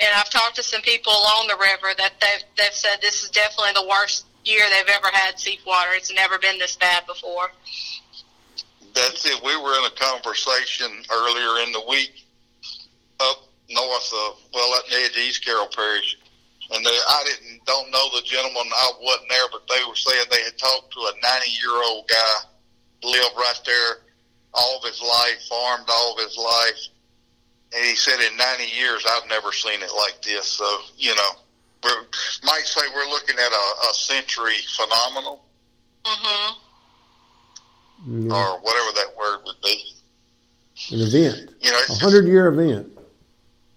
and 0.00 0.08
I've 0.16 0.30
talked 0.30 0.56
to 0.56 0.62
some 0.62 0.82
people 0.82 1.12
along 1.12 1.46
the 1.48 1.56
river 1.56 1.94
that 1.96 2.14
they've 2.20 2.44
they've 2.56 2.74
said 2.74 3.00
this 3.00 3.22
is 3.22 3.30
definitely 3.30 3.72
the 3.74 3.88
worst 3.88 4.26
year 4.44 4.62
they've 4.70 4.94
ever 4.94 5.08
had 5.12 5.38
seep 5.38 5.60
water. 5.66 5.90
It's 5.92 6.12
never 6.12 6.38
been 6.38 6.58
this 6.58 6.76
bad 6.76 7.06
before. 7.06 7.50
That's 8.94 9.24
it. 9.26 9.42
We 9.42 9.56
were 9.56 9.74
in 9.78 9.84
a 9.84 9.94
conversation 9.96 10.90
earlier 11.10 11.64
in 11.66 11.72
the 11.72 11.82
week 11.88 12.24
up 13.20 13.48
north 13.70 14.12
of 14.26 14.40
well 14.52 14.74
at 14.78 14.90
the 14.90 14.96
edge 14.96 15.10
of 15.12 15.18
East 15.18 15.44
Carroll 15.44 15.68
Parish, 15.74 16.18
and 16.70 16.84
they, 16.84 16.90
I 16.90 17.24
didn't 17.24 17.64
don't 17.64 17.90
know 17.90 18.08
the 18.14 18.22
gentleman. 18.22 18.64
I 18.74 18.92
wasn't 19.00 19.28
there, 19.30 19.48
but 19.52 19.62
they 19.68 19.84
were 19.88 19.96
saying 19.96 20.24
they 20.30 20.42
had 20.42 20.58
talked 20.58 20.92
to 20.92 21.00
a 21.00 21.12
ninety 21.22 21.50
year 21.62 21.82
old 21.84 22.08
guy 22.08 22.50
lived 23.02 23.36
right 23.36 23.60
there 23.66 23.98
all 24.54 24.78
of 24.78 24.84
his 24.84 25.02
life, 25.02 25.42
farmed 25.48 25.86
all 25.88 26.14
of 26.16 26.24
his 26.24 26.36
life. 26.36 26.93
And 27.76 27.84
he 27.84 27.94
said 27.96 28.20
in 28.20 28.36
90 28.36 28.64
years, 28.64 29.04
I've 29.10 29.28
never 29.28 29.50
seen 29.52 29.82
it 29.82 29.90
like 29.96 30.22
this. 30.22 30.46
So, 30.46 30.64
you 30.96 31.14
know, 31.14 31.30
we 31.82 31.90
might 32.44 32.62
say 32.64 32.82
we're 32.94 33.08
looking 33.10 33.34
at 33.36 33.52
a, 33.52 33.90
a 33.90 33.94
century 33.94 34.54
phenomenal 34.76 35.44
Mhm. 36.04 36.54
Yeah. 38.06 38.34
or 38.34 38.60
whatever 38.60 38.90
that 38.96 39.16
word 39.18 39.38
would 39.46 39.60
be. 39.62 39.94
An 40.92 41.00
event, 41.00 41.50
You 41.60 41.70
know, 41.70 41.80
a 41.88 41.94
hundred 41.94 42.26
year 42.26 42.48
event. 42.48 42.90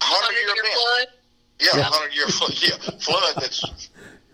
a 0.01 0.03
hundred 0.03 0.35
year 0.35 0.47
Hundred-year 0.47 0.73
flood. 0.75 1.07
Yeah, 1.59 1.77
Yeah. 1.77 1.83
hundred 1.83 2.15
year 2.15 2.27
flood. 2.27 2.53
Yeah, 2.61 2.99
flood. 2.99 3.35
That's 3.35 3.63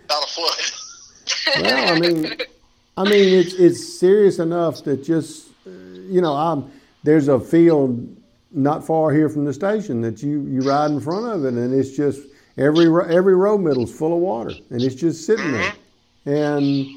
not 0.10 0.24
a 0.24 0.28
flood. 0.28 1.64
Well, 1.64 1.94
I 1.96 2.00
mean, 2.00 2.38
I 2.98 3.04
mean, 3.04 3.40
it's 3.40 3.54
it's 3.54 4.00
serious 4.00 4.40
enough 4.40 4.84
that 4.86 5.04
just 5.04 5.48
uh, 5.68 5.70
you 5.70 6.22
know, 6.22 6.34
I'm 6.34 6.72
there's 7.04 7.28
a 7.28 7.40
field 7.40 8.16
not 8.54 8.86
far 8.86 9.12
here 9.12 9.30
from 9.30 9.46
the 9.46 9.54
station 9.54 10.02
that 10.02 10.22
you 10.24 10.46
you 10.48 10.62
ride 10.62 10.92
in 10.92 11.00
front 11.00 11.26
of 11.26 11.46
it, 11.46 11.54
and 11.54 11.74
it's 11.74 11.92
just 11.92 12.22
every 12.58 12.86
every 13.14 13.36
road 13.36 13.60
middle's 13.60 13.92
full 13.92 14.14
of 14.14 14.20
water, 14.20 14.52
and 14.70 14.82
it's 14.82 14.96
just 14.96 15.26
sitting 15.26 15.52
there. 15.52 15.74
And 16.26 16.88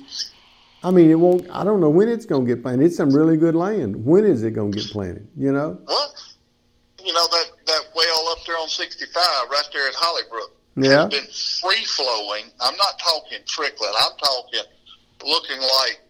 I 0.84 0.90
mean, 0.90 1.10
it 1.10 1.16
won't. 1.16 1.48
I 1.50 1.64
don't 1.64 1.80
know 1.80 1.90
when 1.90 2.08
it's 2.08 2.26
going 2.26 2.46
to 2.46 2.54
get 2.54 2.62
planted. 2.62 2.84
It's 2.86 2.96
some 2.96 3.10
really 3.10 3.36
good 3.36 3.54
land. 3.56 4.04
When 4.04 4.24
is 4.24 4.42
it 4.44 4.52
going 4.52 4.72
to 4.72 4.78
get 4.78 4.90
planted? 4.90 5.26
You 5.36 5.52
know? 5.52 5.78
Well, 5.86 6.14
you 7.04 7.12
know 7.12 7.26
that 7.26 7.46
that 7.66 7.80
well 7.94 8.28
up 8.28 8.38
there 8.46 8.56
on 8.56 8.68
65, 8.68 9.14
right 9.50 9.68
there 9.72 9.88
at 9.88 9.94
Hollybrook, 9.94 10.50
Yeah. 10.76 11.02
has 11.02 11.10
been 11.10 11.24
free 11.70 11.84
flowing. 11.84 12.44
I'm 12.60 12.76
not 12.76 12.98
talking 13.00 13.38
trickling. 13.46 13.92
I'm 13.98 14.16
talking 14.18 14.60
looking 15.24 15.58
like 15.60 16.00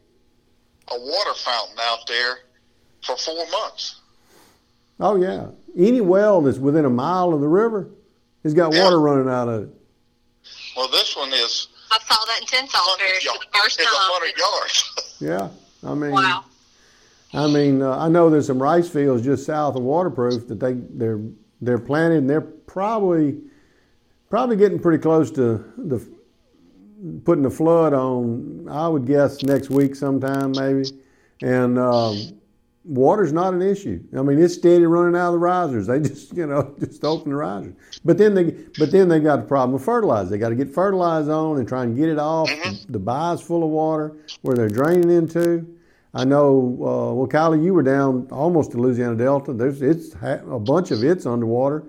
a 0.92 0.98
water 0.98 1.34
fountain 1.34 1.76
out 1.80 2.06
there 2.06 2.38
for 3.02 3.16
four 3.16 3.48
months. 3.50 4.00
Oh 5.00 5.16
yeah. 5.16 5.48
Any 5.76 6.00
well 6.00 6.40
that's 6.40 6.58
within 6.58 6.84
a 6.84 6.90
mile 6.90 7.34
of 7.34 7.40
the 7.40 7.48
river 7.48 7.88
has 8.42 8.54
got 8.54 8.72
Yeah. 8.72 8.84
water 8.84 8.98
running 9.00 9.28
out 9.28 9.48
of 9.48 9.62
it. 9.64 9.68
Well, 10.76 10.88
this 10.88 11.16
one 11.16 11.32
is 11.32 11.68
I 11.90 11.98
saw 12.00 12.16
that 12.26 12.40
in 12.40 12.46
Tensas 12.46 12.72
100 12.74 12.98
Parish 12.98 13.22
for 13.24 13.28
yards. 13.32 13.46
the 13.52 13.58
first 13.58 13.80
It's 13.80 13.90
100 13.92 14.38
yards. 14.38 14.92
Yeah. 15.20 15.48
I 15.90 15.94
mean. 15.94 16.10
Wow. 16.10 16.44
I 17.34 17.46
mean, 17.48 17.82
uh, 17.82 17.96
I 17.98 18.08
know 18.08 18.28
there's 18.30 18.46
some 18.46 18.62
rice 18.62 18.88
fields 18.88 19.22
just 19.22 19.44
south 19.46 19.76
of 19.76 19.82
Waterproof 19.82 20.46
that 20.48 20.60
they 20.60 20.74
they're 20.74 21.20
they're 21.60 21.78
planted 21.78 22.18
and 22.18 22.30
they're 22.30 22.40
probably 22.40 23.38
probably 24.30 24.56
getting 24.56 24.78
pretty 24.78 25.02
close 25.02 25.30
to 25.32 25.64
the 25.76 26.06
putting 27.24 27.42
the 27.42 27.50
flood 27.50 27.92
on. 27.94 28.66
I 28.70 28.88
would 28.88 29.06
guess 29.06 29.42
next 29.42 29.70
week 29.70 29.94
sometime 29.96 30.52
maybe, 30.52 30.84
and 31.42 31.78
um, 31.78 32.16
water's 32.86 33.32
not 33.32 33.52
an 33.54 33.62
issue. 33.62 34.00
I 34.16 34.22
mean, 34.22 34.38
it's 34.42 34.54
steady 34.54 34.84
running 34.86 35.18
out 35.20 35.28
of 35.28 35.32
the 35.34 35.38
risers. 35.38 35.86
They 35.86 36.00
just 36.00 36.36
you 36.36 36.46
know 36.46 36.74
just 36.80 37.04
open 37.04 37.30
the 37.30 37.36
risers, 37.36 37.74
but 38.04 38.18
then 38.18 38.34
they 38.34 38.44
but 38.78 38.90
then 38.92 39.08
they 39.08 39.20
got 39.20 39.36
the 39.36 39.42
problem 39.46 39.72
with 39.72 39.84
fertilizer. 39.84 40.30
They 40.30 40.38
got 40.38 40.50
to 40.50 40.54
get 40.54 40.70
fertilizer 40.72 41.32
on 41.32 41.58
and 41.58 41.66
try 41.68 41.82
and 41.84 41.96
get 41.96 42.08
it 42.08 42.18
off. 42.18 42.48
The, 42.48 42.84
the 42.90 42.98
bye's 42.98 43.40
full 43.40 43.62
of 43.64 43.70
water 43.70 44.16
where 44.42 44.56
they're 44.56 44.68
draining 44.68 45.10
into. 45.10 45.66
I 46.14 46.24
know. 46.24 46.76
Uh, 46.80 47.12
well, 47.14 47.28
Kylie, 47.28 47.62
you 47.62 47.74
were 47.74 47.82
down 47.82 48.28
almost 48.30 48.70
to 48.72 48.78
Louisiana 48.78 49.16
Delta. 49.16 49.52
There's 49.52 49.82
it's 49.82 50.14
ha- 50.14 50.40
a 50.50 50.58
bunch 50.58 50.90
of 50.90 51.04
it's 51.04 51.26
underwater, 51.26 51.84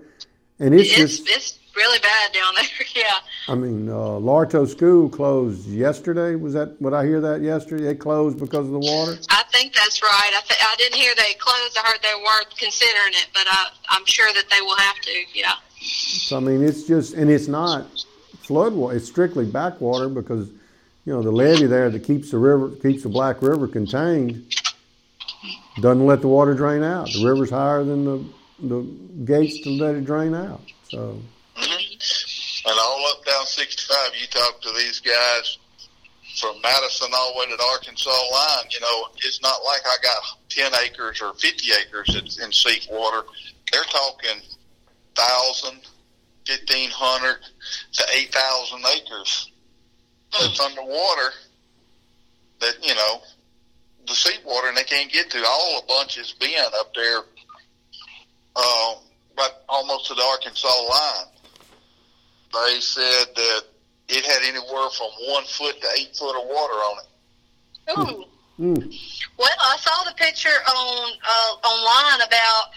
and 0.58 0.74
it's, 0.74 0.90
It's 0.90 1.18
just. 1.18 1.28
it's 1.30 1.58
really 1.76 1.98
bad 2.00 2.32
down 2.32 2.52
there. 2.56 2.64
yeah. 2.94 3.04
I 3.48 3.54
mean, 3.54 3.88
uh, 3.88 4.18
Larto 4.18 4.66
School 4.66 5.08
closed 5.08 5.66
yesterday. 5.66 6.34
Was 6.34 6.52
that? 6.52 6.80
what 6.80 6.92
I 6.92 7.04
hear 7.04 7.20
that 7.22 7.40
yesterday? 7.40 7.84
They 7.84 7.94
closed 7.94 8.38
because 8.38 8.66
of 8.66 8.72
the 8.72 8.78
water. 8.78 9.18
I 9.30 9.42
think 9.50 9.74
that's 9.74 10.02
right. 10.02 10.30
I 10.34 10.40
th- 10.46 10.60
I 10.60 10.74
didn't 10.76 10.96
hear 10.96 11.14
they 11.16 11.32
closed. 11.38 11.78
I 11.78 11.86
heard 11.86 12.02
they 12.02 12.14
weren't 12.14 12.54
considering 12.58 13.14
it, 13.14 13.28
but 13.32 13.46
I 13.46 13.70
I'm 13.90 14.04
sure 14.04 14.30
that 14.34 14.44
they 14.50 14.60
will 14.60 14.76
have 14.76 14.96
to. 15.00 15.24
Yeah. 15.32 15.54
So 15.80 16.36
I 16.36 16.40
mean, 16.40 16.62
it's 16.62 16.84
just, 16.84 17.14
and 17.14 17.30
it's 17.30 17.48
not 17.48 17.86
flood 18.40 18.74
water. 18.74 18.96
It's 18.96 19.06
strictly 19.06 19.46
backwater 19.46 20.08
because, 20.08 20.48
you 21.04 21.12
know, 21.14 21.22
the 21.22 21.30
levee 21.30 21.66
there 21.66 21.88
that 21.90 22.04
keeps 22.04 22.30
the 22.30 22.38
river, 22.38 22.70
keeps 22.82 23.02
the 23.02 23.08
Black 23.08 23.40
River 23.40 23.66
contained, 23.66 24.54
doesn't 25.80 26.04
let 26.04 26.20
the 26.20 26.28
water 26.28 26.54
drain 26.54 26.82
out. 26.82 27.10
The 27.12 27.24
river's 27.24 27.50
higher 27.50 27.84
than 27.84 28.04
the 28.04 28.24
the 28.60 28.82
gates 29.24 29.60
to 29.62 29.70
let 29.70 29.94
it 29.94 30.04
drain 30.04 30.34
out. 30.34 30.60
So 30.90 31.20
And 31.56 32.78
all 32.78 33.06
up 33.12 33.24
65, 33.48 33.96
you 34.20 34.26
talk 34.28 34.60
to 34.62 34.70
these 34.76 35.00
guys 35.00 35.58
from 36.36 36.60
Madison 36.62 37.10
all 37.14 37.32
the 37.32 37.38
way 37.40 37.46
to 37.46 37.56
the 37.56 37.68
Arkansas 37.72 38.10
line, 38.10 38.64
you 38.70 38.80
know, 38.80 39.08
it's 39.16 39.42
not 39.42 39.58
like 39.64 39.80
I 39.84 39.96
got 40.02 40.22
10 40.50 40.72
acres 40.84 41.20
or 41.22 41.34
50 41.34 41.66
acres 41.80 42.14
in, 42.14 42.44
in 42.44 42.52
seep 42.52 42.82
water. 42.90 43.26
They're 43.72 43.82
talking 43.84 44.40
1,000, 45.16 45.72
1,500 46.46 47.36
to 47.92 48.04
8,000 48.14 48.84
acres 48.96 49.50
that's 50.32 50.60
underwater 50.60 51.32
that, 52.60 52.74
you 52.82 52.94
know, 52.94 53.22
the 54.06 54.14
seep 54.14 54.44
water 54.44 54.68
and 54.68 54.76
they 54.76 54.84
can't 54.84 55.10
get 55.10 55.30
to. 55.30 55.44
All 55.46 55.80
the 55.80 55.86
bunches 55.86 56.34
being 56.38 56.58
up 56.78 56.94
there, 56.94 57.20
uh, 58.54 58.94
right 59.38 59.50
almost 59.68 60.06
to 60.08 60.14
the 60.14 60.22
Arkansas 60.22 60.68
line 60.68 61.37
they 62.52 62.80
said 62.80 63.26
that 63.36 63.62
it 64.08 64.24
had 64.24 64.42
anywhere 64.48 64.88
from 64.96 65.08
one 65.28 65.44
foot 65.44 65.80
to 65.80 65.88
eight 65.98 66.14
foot 66.16 66.36
of 66.36 66.46
water 66.48 66.74
on 66.74 66.96
it. 66.98 67.08
Ooh. 67.98 68.24
mm, 68.62 68.98
Well, 69.38 69.48
I 69.64 69.76
saw 69.78 70.04
the 70.04 70.14
picture 70.16 70.48
on 70.48 71.12
uh, 71.28 71.68
online 71.68 72.26
about. 72.26 72.70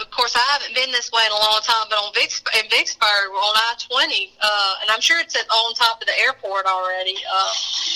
Of 0.00 0.08
course, 0.12 0.36
I 0.36 0.44
haven't 0.54 0.72
been 0.76 0.92
this 0.92 1.10
way 1.10 1.22
in 1.26 1.32
a 1.32 1.34
long 1.34 1.58
time, 1.66 1.86
but 1.90 1.96
on 1.98 2.12
Vicks, 2.14 2.38
in 2.62 2.70
Vicksburg, 2.70 3.26
on 3.34 3.54
I 3.58 3.74
twenty, 3.90 4.32
uh, 4.40 4.74
and 4.82 4.90
I'm 4.90 5.00
sure 5.00 5.18
it's 5.18 5.34
at, 5.34 5.48
on 5.50 5.74
top 5.74 6.00
of 6.00 6.06
the 6.06 6.16
airport 6.20 6.64
already. 6.64 7.16
Uh, 7.26 7.50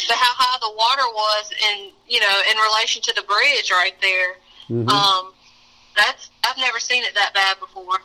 but 0.09 0.17
how 0.19 0.35
high 0.35 0.59
the 0.59 0.75
water 0.75 1.07
was, 1.15 1.53
in 1.71 1.93
you 2.09 2.19
know, 2.19 2.37
in 2.51 2.57
relation 2.59 3.01
to 3.03 3.13
the 3.15 3.23
bridge 3.23 3.71
right 3.71 3.95
there. 4.03 4.35
mhm. 4.69 4.89
Um, 4.91 5.33
that's 5.97 6.31
I've 6.45 6.59
never 6.59 6.81
seen 6.81 7.05
it 7.05 7.15
that 7.15 7.33
bad 7.33 7.61
before. 7.61 7.99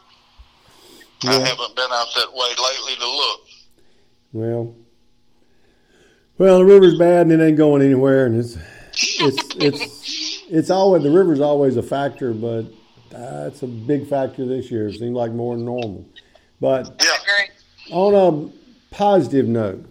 I 1.23 1.33
haven't 1.33 1.75
been 1.75 1.91
out 1.91 2.07
that 2.15 2.31
way 2.33 2.49
lately 2.49 2.95
to 2.95 3.07
look. 3.07 3.41
well, 4.31 4.75
well, 6.37 6.59
the 6.59 6.65
river's 6.65 6.97
bad 6.97 7.27
and 7.27 7.33
it 7.33 7.43
ain't 7.43 7.57
going 7.57 7.81
anywhere, 7.81 8.25
and 8.25 8.37
it's 8.39 8.57
it's 9.19 9.55
it's 9.55 10.43
it's 10.49 10.69
always 10.69 11.03
the 11.03 11.11
river's 11.11 11.41
always 11.41 11.75
a 11.77 11.83
factor, 11.83 12.33
but 12.33 12.65
uh, 13.13 13.47
it's 13.47 13.63
a 13.63 13.67
big 13.67 14.07
factor 14.07 14.45
this 14.45 14.71
year. 14.71 14.87
It 14.87 14.93
seems 14.93 15.15
like 15.15 15.31
more 15.31 15.55
than 15.55 15.65
normal, 15.65 16.07
but. 16.61 17.03
Yeah, 17.03 17.15
On 17.91 18.13
a 18.13 18.95
positive 18.95 19.47
note, 19.47 19.85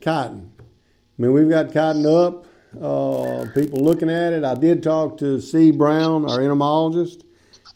cotton. 0.00 0.52
I 0.58 1.22
mean, 1.22 1.32
we've 1.32 1.48
got 1.48 1.72
cotton 1.72 2.06
up. 2.06 2.46
Uh, 2.80 3.46
people 3.54 3.80
looking 3.80 4.10
at 4.10 4.32
it. 4.32 4.44
I 4.44 4.54
did 4.54 4.82
talk 4.82 5.18
to 5.18 5.38
Sebe 5.38 5.76
Brown, 5.76 6.28
our 6.30 6.40
entomologist, 6.42 7.24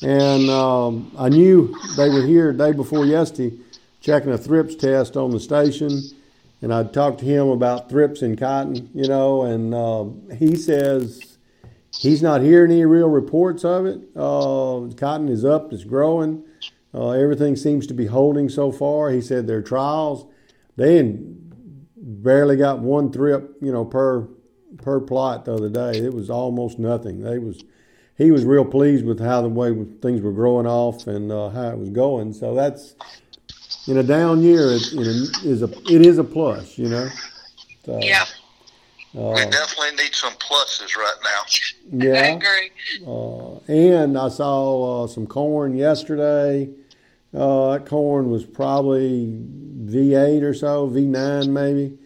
and 0.02 0.49
um, 0.50 1.12
I 1.19 1.28
knew 1.28 1.75
they 1.97 2.09
were 2.09 2.23
here 2.23 2.52
day 2.52 2.73
before 2.73 3.04
yesterday 3.04 3.57
checking 4.00 4.33
a 4.33 4.38
thrips 4.38 4.75
test 4.75 5.16
on 5.16 5.30
the 5.30 5.40
station. 5.40 6.00
And 6.62 6.75
I 6.75 6.85
talked 6.85 7.21
to 7.21 7.25
him 7.25 7.49
about 7.49 7.88
thrips 7.88 8.23
in 8.23 8.37
cotton, 8.37 8.90
you 8.95 9.09
know, 9.09 9.42
and 9.42 9.75
uh, 9.75 10.35
he 10.37 10.57
says 10.57 11.38
he's 11.99 12.23
not 12.23 12.42
hearing 12.42 12.71
any 12.71 12.85
real 12.85 13.09
reports 13.09 13.64
of 13.64 13.87
it. 13.87 14.00
Uh, 14.14 14.88
cotton 14.97 15.28
is 15.28 15.45
up, 15.45 15.73
it's 15.73 15.85
growing. 15.85 16.45
Uh, 16.92 17.11
everything 17.11 17.57
seems 17.57 17.87
to 17.87 17.95
be 17.95 18.07
holding 18.07 18.49
so 18.49 18.73
far. 18.73 19.11
He 19.11 19.23
said 19.23 19.47
their 19.47 19.62
trials, 19.62 20.26
they 20.76 21.16
barely 21.97 22.57
got 22.57 22.80
one 22.80 23.12
thrip, 23.12 23.57
you 23.62 23.73
know, 23.73 23.85
per 23.85 24.28
per 24.78 25.00
plot 25.00 25.45
the 25.45 25.54
other 25.54 25.69
day. 25.69 25.99
It 25.99 26.12
was 26.12 26.30
almost 26.30 26.78
nothing. 26.78 27.23
They 27.23 27.38
was 27.38 27.64
he 28.20 28.30
was 28.30 28.44
real 28.44 28.66
pleased 28.66 29.06
with 29.06 29.18
how 29.18 29.40
the 29.40 29.48
way 29.48 29.74
things 30.02 30.20
were 30.20 30.32
growing 30.32 30.66
off 30.66 31.06
and 31.06 31.32
uh, 31.32 31.48
how 31.48 31.70
it 31.70 31.78
was 31.78 31.88
going. 31.88 32.34
So 32.34 32.54
that's 32.54 32.94
in 33.88 33.96
a 33.96 34.02
down 34.02 34.42
year, 34.42 34.72
it, 34.72 34.92
you 34.92 35.00
know, 35.00 35.24
is 35.42 35.62
a 35.62 35.70
it 35.90 36.04
is 36.04 36.18
a 36.18 36.24
plus, 36.24 36.76
you 36.76 36.90
know. 36.90 37.08
So, 37.86 37.98
Yeah, 38.02 38.26
we 39.14 39.22
uh, 39.22 39.48
definitely 39.48 40.04
need 40.04 40.14
some 40.14 40.34
pluses 40.34 40.94
right 40.96 41.16
now. 41.24 41.40
I 41.46 42.04
yeah. 42.04 42.36
agree. 42.36 42.70
Uh, 43.06 43.56
and 43.72 44.18
I 44.18 44.28
saw 44.28 45.04
uh, 45.04 45.06
some 45.06 45.26
corn 45.26 45.74
yesterday. 45.74 46.68
Uh, 47.32 47.72
that 47.72 47.86
corn 47.86 48.28
was 48.28 48.44
probably 48.44 49.32
V8 49.84 50.42
or 50.42 50.52
so, 50.52 50.90
V9 50.90 51.48
maybe, 51.48 51.96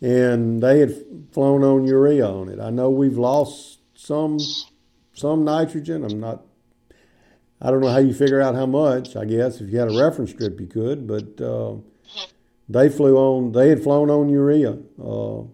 and 0.00 0.60
they 0.60 0.80
had 0.80 0.96
flown 1.30 1.62
on 1.62 1.86
urea 1.86 2.26
on 2.26 2.48
it. 2.48 2.58
I 2.58 2.70
know 2.70 2.90
we've 2.90 3.18
lost 3.18 3.78
some 3.94 4.38
some 5.20 5.44
nitrogen. 5.44 6.04
I'm 6.04 6.18
not. 6.20 6.42
I 7.62 7.70
don't 7.70 7.80
know 7.82 7.88
how 7.88 7.98
you 7.98 8.14
figure 8.14 8.40
out 8.40 8.54
how 8.54 8.66
much. 8.66 9.16
I 9.16 9.24
guess 9.26 9.60
if 9.60 9.70
you 9.70 9.78
had 9.78 9.88
a 9.88 9.98
reference 9.98 10.30
strip, 10.30 10.58
you 10.58 10.66
could, 10.66 11.06
but 11.06 11.40
uh, 11.44 11.74
they 12.68 12.88
flew 12.88 13.16
on. 13.18 13.52
They 13.52 13.68
had 13.68 13.82
flown 13.82 14.08
on 14.10 14.28
urea. 14.30 14.78
Uh, 14.98 15.44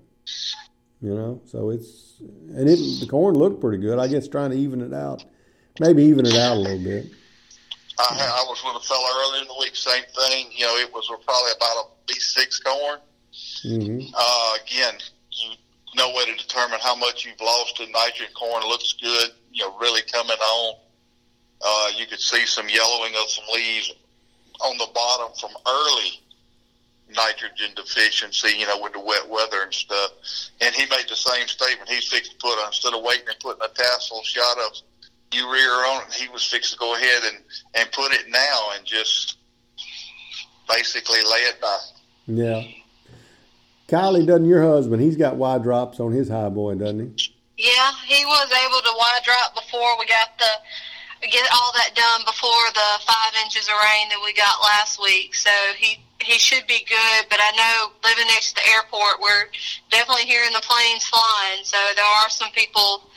You 1.03 1.15
know, 1.15 1.41
so 1.47 1.71
it's 1.71 2.19
and 2.21 2.69
it 2.69 2.79
the 3.01 3.07
corn 3.09 3.35
looked 3.35 3.61
pretty 3.61 3.79
good. 3.83 3.99
I 3.99 4.07
guess 4.09 4.29
trying 4.29 4.51
to 4.51 4.57
even 4.57 4.81
it 4.81 4.95
out, 4.95 5.25
maybe 5.81 6.05
even 6.05 6.25
it 6.27 6.35
out 6.37 6.57
a 6.57 6.61
little 6.61 6.83
bit. 6.83 7.07
I, 7.99 8.05
I 8.41 8.45
was 8.49 8.63
with 8.65 8.83
a 8.83 8.87
fella 8.87 9.09
earlier 9.23 9.43
in 9.43 9.49
the 9.49 9.57
week, 9.59 9.75
same 9.75 10.05
thing. 10.15 10.47
You 10.57 10.65
know, 10.67 10.77
it 10.77 10.93
was 10.93 11.07
probably 11.25 11.53
about 11.57 11.77
a 11.85 12.13
V6 12.13 12.65
corn. 12.65 12.99
hmm 13.63 14.01
Uh, 14.15 14.53
again, 14.65 14.95
no 15.97 16.13
way 16.15 16.25
to 16.27 16.37
determine 16.37 16.79
how 16.83 16.95
much 16.95 17.25
you've 17.25 17.41
lost 17.41 17.81
in 17.81 17.91
nitrogen. 17.91 18.33
Corn 18.35 18.63
looks 18.65 18.95
good, 19.01 19.31
you 19.53 19.65
know, 19.65 19.77
really 19.79 20.03
coming 20.13 20.37
on. 20.37 20.77
Uh, 21.65 21.89
you 21.97 22.07
could 22.07 22.21
see 22.21 22.45
some 22.45 22.69
yellowing 22.69 23.15
of 23.21 23.29
some 23.31 23.45
leaves 23.55 23.93
on 24.61 24.77
the 24.79 24.89
bottom 24.95 25.35
from 25.41 25.51
early 25.67 26.21
nitrogen 27.15 27.71
deficiency, 27.75 28.59
you 28.59 28.67
know, 28.67 28.79
with 28.81 28.93
the 28.93 29.01
wet 29.01 29.29
weather 29.29 29.63
and 29.63 29.73
stuff. 29.73 30.11
And 30.61 30.75
he 30.75 30.85
made 30.87 31.07
the 31.09 31.17
same 31.17 31.47
statement. 31.47 31.89
He's 31.89 32.09
fixed 32.09 32.33
to 32.33 32.37
put, 32.39 32.59
instead 32.67 32.95
of 32.95 33.03
waiting 33.03 33.29
and 33.29 33.39
putting 33.41 33.63
a 33.63 33.69
tassel 33.69 34.23
shot 34.23 34.59
of 34.59 34.73
urea 35.33 35.69
on 35.69 36.03
it, 36.09 36.15
he 36.15 36.29
was 36.29 36.45
fixed 36.45 36.73
to 36.73 36.79
go 36.79 36.95
ahead 36.95 37.23
and, 37.33 37.45
and 37.75 37.91
put 37.93 38.13
it 38.13 38.29
now 38.29 38.71
and 38.77 38.85
just 38.85 39.39
basically 40.69 41.19
lay 41.19 41.41
it 41.49 41.61
by. 41.61 41.79
Yeah. 42.27 42.63
Kylie, 43.89 44.27
doesn't 44.27 44.47
your 44.47 44.63
husband? 44.63 45.03
He's 45.03 45.17
got 45.17 45.37
wide 45.37 45.63
drops 45.63 46.01
on 46.01 46.13
his 46.13 46.29
high 46.29 46.49
boy, 46.49 46.75
doesn't 46.75 47.19
he? 47.19 47.35
Yeah, 47.57 47.93
he 48.07 48.25
was 48.25 48.51
able 48.53 48.83
to 48.83 48.93
wide 48.99 49.23
drop 49.25 49.55
before 49.55 49.99
we 49.99 50.07
got 50.07 50.37
the 50.39 50.51
get 51.23 51.49
all 51.53 51.73
that 51.73 51.95
done 51.95 52.21
before 52.27 52.67
the 52.75 53.01
five 53.07 53.33
inches 53.43 53.69
of 53.69 53.75
rain 53.75 54.09
that 54.11 54.21
we 54.23 54.33
got 54.35 54.63
last 54.63 55.01
week. 55.01 55.35
So 55.35 55.51
he 55.79 55.99
he 56.21 56.39
should 56.39 56.67
be 56.67 56.85
good. 56.89 57.27
But 57.31 57.39
I 57.41 57.51
know 57.57 57.93
living 58.05 58.27
next 58.27 58.51
to 58.51 58.55
the 58.57 58.69
airport, 58.71 59.21
we're 59.21 59.47
definitely 59.91 60.25
hearing 60.25 60.53
the 60.53 60.63
planes 60.63 61.07
flying. 61.07 61.65
So 61.65 61.79
there 61.95 62.05
are 62.05 62.29
some 62.29 62.51
people 62.51 63.09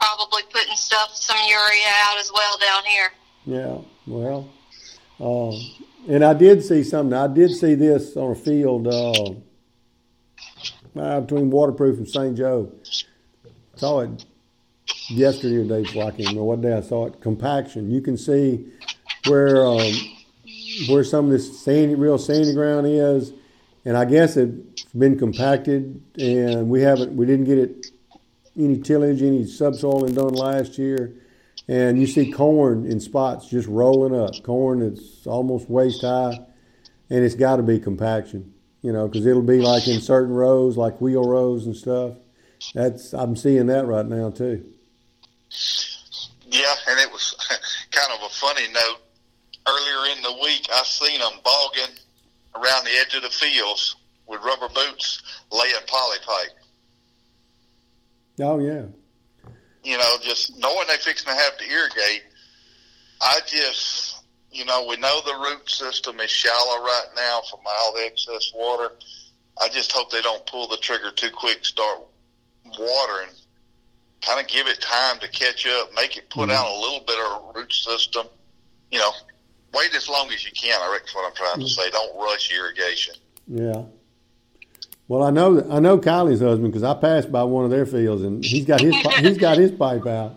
probably 0.00 0.42
putting 0.50 0.76
stuff, 0.76 1.14
some 1.14 1.36
urea 1.48 1.92
out 2.08 2.18
as 2.18 2.30
well 2.32 2.58
down 2.58 2.84
here. 2.84 3.12
Yeah. 3.46 3.78
Well, 4.06 4.48
um, 5.20 5.60
and 6.08 6.24
I 6.24 6.34
did 6.34 6.64
see 6.64 6.82
something. 6.82 7.16
I 7.16 7.26
did 7.28 7.54
see 7.54 7.74
this 7.74 8.16
on 8.16 8.32
a 8.32 8.34
field 8.34 8.86
uh, 8.86 9.34
uh, 10.98 11.20
between 11.20 11.50
Waterproof 11.50 11.98
and 11.98 12.08
St. 12.08 12.36
Joe. 12.36 12.72
Saw 13.76 14.00
it 14.00 14.24
yesterday 15.08 15.56
or 15.56 15.64
day 15.64 15.82
before. 15.82 16.04
I 16.04 16.10
can't 16.10 16.36
what 16.36 16.60
day 16.60 16.72
I 16.72 16.80
saw 16.80 17.06
it. 17.06 17.20
Compaction. 17.20 17.90
You 17.90 18.00
can 18.00 18.16
see 18.16 18.66
where 19.26 19.66
um, 19.66 19.92
where 20.88 21.04
some 21.04 21.26
of 21.26 21.30
this 21.30 21.62
sandy, 21.62 21.94
real 21.94 22.18
sandy 22.18 22.52
ground 22.52 22.86
is, 22.86 23.32
and 23.84 23.96
I 23.96 24.04
guess 24.04 24.36
it's 24.36 24.84
been 24.96 25.18
compacted, 25.18 26.00
and 26.18 26.68
we 26.68 26.82
haven't, 26.82 27.14
we 27.14 27.26
didn't 27.26 27.44
get 27.46 27.58
it 27.58 27.86
any 28.58 28.78
tillage, 28.78 29.22
any 29.22 29.44
subsoiling 29.44 30.14
done 30.14 30.34
last 30.34 30.78
year, 30.78 31.14
and 31.68 31.98
you 31.98 32.06
see 32.06 32.32
corn 32.32 32.86
in 32.86 33.00
spots 33.00 33.48
just 33.48 33.68
rolling 33.68 34.18
up. 34.18 34.42
Corn 34.42 34.80
that's 34.80 35.26
almost 35.26 35.68
waist 35.68 36.02
high, 36.02 36.38
and 37.10 37.24
it's 37.24 37.34
got 37.34 37.56
to 37.56 37.62
be 37.62 37.78
compaction, 37.78 38.54
you 38.86 38.92
know, 38.92 39.08
because 39.08 39.26
it'll 39.26 39.42
be 39.42 39.58
like 39.58 39.88
in 39.88 40.00
certain 40.00 40.32
rows, 40.32 40.76
like 40.76 41.00
wheel 41.00 41.28
rows 41.28 41.66
and 41.66 41.76
stuff. 41.76 42.12
That's 42.72 43.12
I'm 43.12 43.34
seeing 43.34 43.66
that 43.66 43.84
right 43.84 44.06
now 44.06 44.30
too. 44.30 44.64
Yeah, 46.46 46.72
and 46.88 47.00
it 47.00 47.10
was 47.10 47.34
kind 47.90 48.12
of 48.16 48.22
a 48.24 48.32
funny 48.32 48.68
note. 48.72 48.98
Earlier 49.68 50.14
in 50.16 50.22
the 50.22 50.34
week, 50.40 50.68
I 50.72 50.84
seen 50.84 51.18
them 51.18 51.32
bogging 51.42 51.96
around 52.54 52.84
the 52.84 52.92
edge 53.00 53.16
of 53.16 53.22
the 53.22 53.28
fields 53.28 53.96
with 54.28 54.40
rubber 54.42 54.68
boots, 54.68 55.20
laying 55.50 55.74
poly 55.88 56.18
pipe. 56.24 56.56
Oh 58.38 58.60
yeah, 58.60 58.84
You 59.82 59.98
know, 59.98 60.16
just 60.22 60.56
knowing 60.60 60.86
they 60.86 60.96
fixing 60.98 61.28
to 61.28 61.34
have 61.34 61.58
to 61.58 61.68
irrigate. 61.68 62.22
I 63.20 63.40
just, 63.48 64.05
you 64.56 64.64
know, 64.64 64.86
we 64.88 64.96
know 64.96 65.20
the 65.24 65.34
root 65.34 65.68
system 65.68 66.18
is 66.20 66.30
shallow 66.30 66.82
right 66.82 67.06
now 67.14 67.40
from 67.50 67.60
all 67.66 67.92
the 67.94 68.06
excess 68.06 68.52
water. 68.54 68.92
I 69.60 69.68
just 69.68 69.92
hope 69.92 70.10
they 70.10 70.22
don't 70.22 70.44
pull 70.46 70.66
the 70.68 70.76
trigger 70.78 71.10
too 71.10 71.30
quick, 71.30 71.64
start 71.64 72.00
watering. 72.78 73.30
Kind 74.22 74.40
of 74.40 74.46
give 74.48 74.66
it 74.66 74.80
time 74.80 75.18
to 75.20 75.28
catch 75.28 75.66
up, 75.66 75.90
make 75.94 76.16
it 76.16 76.28
put 76.30 76.48
Mhm. 76.48 76.52
out 76.54 76.66
a 76.74 76.78
little 76.80 77.00
bit 77.06 77.18
of 77.18 77.54
root 77.54 77.72
system. 77.72 78.26
You 78.90 78.98
know, 78.98 79.12
wait 79.74 79.94
as 79.94 80.08
long 80.08 80.30
as 80.32 80.44
you 80.44 80.52
can. 80.52 80.80
I 80.80 80.90
reckon 80.92 81.08
what 81.12 81.26
I'm 81.26 81.34
trying 81.34 81.60
to 81.60 81.68
say. 81.68 81.90
Don't 81.90 82.16
rush 82.18 82.50
irrigation. 82.52 83.14
yeah. 83.48 83.82
Well, 85.08 85.22
I 85.22 85.30
know 85.30 85.64
I 85.70 85.78
know 85.78 85.98
Kylie's 85.98 86.40
husband 86.40 86.72
because 86.72 86.82
I 86.82 86.92
passed 86.94 87.30
by 87.30 87.44
one 87.44 87.64
of 87.64 87.70
their 87.70 87.86
fields 87.86 88.22
and 88.24 88.44
he's 88.44 88.64
got 88.64 88.80
his 88.80 88.94
he's 89.20 89.38
got 89.38 89.56
his 89.56 89.70
pipe 89.70 90.04
out. 90.06 90.34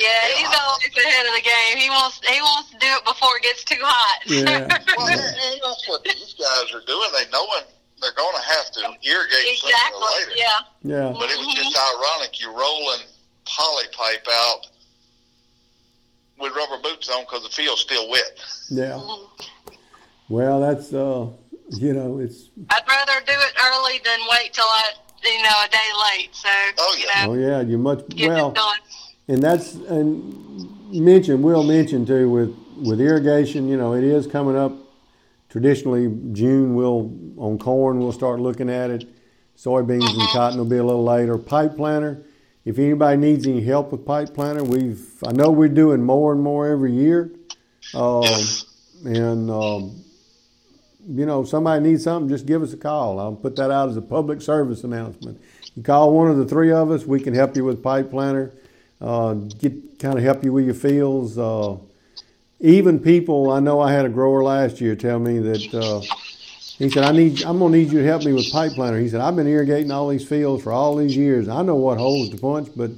Yeah, 0.00 0.08
he's 0.36 0.48
always 0.48 0.88
ahead 0.96 1.26
of 1.26 1.34
the 1.36 1.42
game. 1.44 1.76
He 1.76 1.90
wants 1.90 2.20
he 2.26 2.40
wants 2.40 2.70
to 2.70 2.78
do 2.78 2.86
it 2.88 3.04
before 3.04 3.36
it 3.36 3.42
gets 3.42 3.62
too 3.64 3.80
hot. 3.82 4.22
Yeah. 4.26 4.66
Well, 4.96 5.06
and, 5.08 5.20
and 5.20 5.60
that's 5.62 5.86
what 5.88 6.02
these 6.04 6.34
guys 6.34 6.72
are 6.74 6.80
doing. 6.86 7.08
They 7.12 7.28
knowing 7.30 7.64
they're 8.00 8.16
going 8.16 8.34
to 8.34 8.42
have 8.48 8.70
to 8.72 8.80
irrigate 9.06 9.58
sooner 9.58 9.74
or 9.94 10.00
later. 10.18 10.32
Yeah. 10.34 10.46
Yeah, 10.82 11.12
But 11.12 11.30
it 11.30 11.36
was 11.38 11.54
just 11.54 11.76
ironic. 11.76 12.40
You're 12.40 12.52
rolling 12.56 13.00
poly 13.44 13.84
pipe 13.92 14.26
out 14.32 14.66
with 16.38 16.54
rubber 16.56 16.80
boots 16.82 17.10
on 17.10 17.22
because 17.24 17.42
the 17.42 17.50
field's 17.50 17.82
still 17.82 18.08
wet. 18.10 18.38
yeah. 18.70 18.98
Well, 20.28 20.60
that's 20.60 20.92
uh, 20.94 21.28
you 21.70 21.92
know, 21.92 22.18
it's 22.18 22.48
I'd 22.70 22.82
rather 22.88 23.20
do 23.26 23.32
it 23.32 23.52
early 23.62 24.00
than 24.04 24.18
wait 24.30 24.52
till 24.54 24.64
I, 24.64 24.92
you 25.24 25.42
know, 25.42 25.50
a 25.64 25.68
day 25.68 25.78
late. 26.16 26.34
So, 26.34 26.48
Oh, 26.78 26.96
you 26.98 27.06
yeah. 27.06 27.26
know, 27.26 27.32
oh 27.32 27.34
yeah, 27.34 27.60
you 27.60 27.78
much 27.78 28.08
get 28.08 28.28
well. 28.30 28.50
And 29.28 29.42
that's 29.42 29.74
and 29.74 30.92
mention 30.92 31.42
Will 31.42 31.64
mention 31.64 32.06
too 32.06 32.28
with 32.30 32.56
with 32.76 33.00
irrigation. 33.00 33.68
You 33.68 33.76
know, 33.76 33.94
it 33.94 34.04
is 34.04 34.26
coming 34.26 34.56
up. 34.56 34.72
Traditionally, 35.48 36.14
June 36.32 36.74
will 36.74 37.12
on 37.36 37.58
corn 37.58 37.98
we'll 37.98 38.12
start 38.12 38.40
looking 38.40 38.68
at 38.70 38.90
it. 38.90 39.08
Soybeans 39.56 40.08
and 40.08 40.28
cotton 40.32 40.58
will 40.58 40.66
be 40.66 40.76
a 40.76 40.84
little 40.84 41.04
later. 41.04 41.38
Pipe 41.38 41.76
Planner. 41.76 42.22
If 42.64 42.80
anybody 42.80 43.16
needs 43.16 43.46
any 43.46 43.62
help 43.62 43.92
with 43.92 44.04
Pipe 44.04 44.34
Planner, 44.34 44.62
we've 44.64 45.06
I 45.26 45.32
know 45.32 45.50
we're 45.50 45.68
doing 45.68 46.02
more 46.02 46.32
and 46.32 46.42
more 46.42 46.66
every 46.66 46.92
year. 46.92 47.30
Um, 47.94 48.24
and 49.04 49.50
um, 49.50 50.04
you 51.08 51.24
know, 51.24 51.42
if 51.42 51.48
somebody 51.48 51.82
needs 51.82 52.04
something, 52.04 52.28
just 52.28 52.46
give 52.46 52.62
us 52.62 52.72
a 52.72 52.76
call. 52.76 53.20
I'll 53.20 53.36
put 53.36 53.56
that 53.56 53.70
out 53.70 53.88
as 53.88 53.96
a 53.96 54.02
public 54.02 54.42
service 54.42 54.82
announcement. 54.84 55.40
You 55.74 55.82
call 55.82 56.12
one 56.12 56.28
of 56.28 56.36
the 56.36 56.44
three 56.44 56.72
of 56.72 56.90
us, 56.90 57.04
we 57.04 57.20
can 57.20 57.34
help 57.34 57.56
you 57.56 57.64
with 57.64 57.82
Pipe 57.82 58.10
Planner, 58.10 58.52
uh, 59.00 59.34
get 59.34 59.98
kind 59.98 60.18
of 60.18 60.24
help 60.24 60.44
you 60.44 60.52
with 60.52 60.64
your 60.64 60.74
fields. 60.74 61.38
Uh, 61.38 61.76
even 62.60 62.98
people, 62.98 63.50
I 63.50 63.60
know 63.60 63.80
I 63.80 63.92
had 63.92 64.06
a 64.06 64.08
grower 64.08 64.42
last 64.42 64.80
year 64.80 64.96
tell 64.96 65.18
me 65.18 65.38
that 65.40 65.74
uh, 65.74 66.00
he 66.78 66.88
said, 66.90 67.04
"I 67.04 67.12
need, 67.12 67.42
I'm 67.44 67.58
gonna 67.58 67.76
need 67.76 67.92
you 67.92 68.00
to 68.00 68.06
help 68.06 68.24
me 68.24 68.32
with 68.32 68.50
Pipe 68.50 68.72
Planner." 68.72 68.98
He 68.98 69.08
said, 69.08 69.20
"I've 69.20 69.36
been 69.36 69.46
irrigating 69.46 69.90
all 69.90 70.08
these 70.08 70.26
fields 70.26 70.62
for 70.62 70.72
all 70.72 70.96
these 70.96 71.16
years. 71.16 71.48
I 71.48 71.62
know 71.62 71.76
what 71.76 71.98
holes 71.98 72.30
to 72.30 72.36
punch, 72.38 72.68
but 72.76 72.90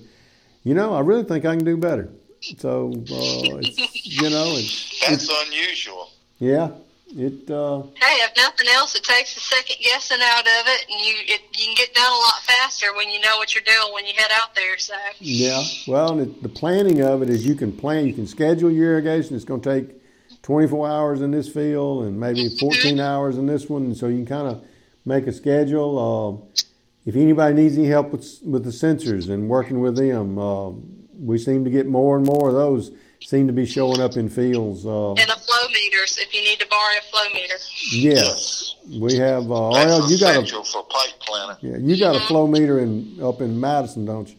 you 0.64 0.74
know, 0.74 0.94
I 0.94 1.00
really 1.00 1.24
think 1.24 1.44
I 1.44 1.56
can 1.56 1.64
do 1.64 1.76
better." 1.76 2.10
So, 2.58 2.92
uh, 2.92 3.58
it's, 3.58 4.04
you 4.04 4.30
know, 4.30 4.54
it's, 4.56 5.00
That's 5.06 5.28
unusual. 5.46 6.08
yeah, 6.38 6.70
it. 7.16 7.50
Uh, 7.50 7.82
Hey, 7.94 8.16
if 8.24 8.36
nothing 8.36 8.66
else, 8.74 8.94
it 8.94 9.02
takes 9.04 9.34
the 9.34 9.40
second 9.40 9.76
guessing 9.82 10.18
out 10.22 10.40
of 10.46 10.66
it, 10.66 10.86
and 10.90 11.00
you 11.06 11.14
it, 11.26 11.40
you 11.56 11.66
can 11.66 11.74
get 11.74 11.94
done 11.94 12.10
a 12.10 12.16
lot 12.16 12.40
faster 12.42 12.94
when 12.94 13.10
you 13.10 13.20
know 13.20 13.36
what 13.36 13.54
you're 13.54 13.64
doing 13.64 13.92
when 13.94 14.06
you 14.06 14.12
head 14.16 14.30
out 14.40 14.54
there. 14.54 14.78
So, 14.78 14.94
Yeah, 15.20 15.62
well, 15.86 16.12
and 16.12 16.20
it, 16.22 16.42
the 16.42 16.48
planning 16.48 17.00
of 17.02 17.22
it 17.22 17.30
is 17.30 17.46
you 17.46 17.54
can 17.54 17.72
plan, 17.72 18.06
you 18.06 18.14
can 18.14 18.26
schedule 18.26 18.70
your 18.70 18.92
irrigation. 18.92 19.36
It's 19.36 19.44
going 19.44 19.60
to 19.60 19.80
take 19.80 19.94
24 20.42 20.88
hours 20.88 21.20
in 21.20 21.30
this 21.30 21.48
field 21.48 22.04
and 22.04 22.18
maybe 22.18 22.48
14 22.48 23.00
hours 23.00 23.36
in 23.38 23.46
this 23.46 23.68
one. 23.68 23.94
So 23.94 24.06
you 24.08 24.16
can 24.18 24.26
kind 24.26 24.48
of 24.48 24.64
make 25.04 25.26
a 25.26 25.32
schedule. 25.32 26.44
Uh, 26.52 26.60
if 27.06 27.16
anybody 27.16 27.54
needs 27.54 27.78
any 27.78 27.88
help 27.88 28.10
with 28.10 28.38
with 28.44 28.64
the 28.64 28.70
sensors 28.70 29.30
and 29.30 29.48
working 29.48 29.80
with 29.80 29.96
them, 29.96 30.38
uh, 30.38 30.70
we 31.18 31.38
seem 31.38 31.64
to 31.64 31.70
get 31.70 31.86
more 31.86 32.16
and 32.16 32.26
more 32.26 32.48
of 32.48 32.54
those 32.54 32.90
seem 33.24 33.46
to 33.46 33.52
be 33.52 33.66
showing 33.66 34.00
up 34.00 34.16
in 34.16 34.28
fields. 34.28 34.86
Uh, 34.86 35.10
and 35.10 35.18
the 35.18 35.34
flow 35.34 35.68
meters, 35.68 36.18
if 36.20 36.32
you 36.34 36.42
need 36.42 36.58
to 36.60 36.66
borrow 36.68 36.96
a 36.98 37.02
flow 37.10 37.34
meter. 37.34 37.54
yes, 37.92 38.76
we 39.00 39.16
have. 39.16 39.50
Uh, 39.50 39.72
That's 39.72 39.86
well, 39.86 40.10
you 40.10 40.18
got 40.18 40.42
a 40.42 40.64
for 40.64 40.84
Pipe 40.84 41.20
Planner. 41.20 41.58
yeah, 41.60 41.76
you 41.76 41.98
got 41.98 42.16
a 42.16 42.20
flow 42.20 42.46
meter 42.46 42.80
in 42.80 43.18
up 43.22 43.40
in 43.40 43.58
Madison, 43.60 44.04
don't 44.04 44.28
you? 44.28 44.36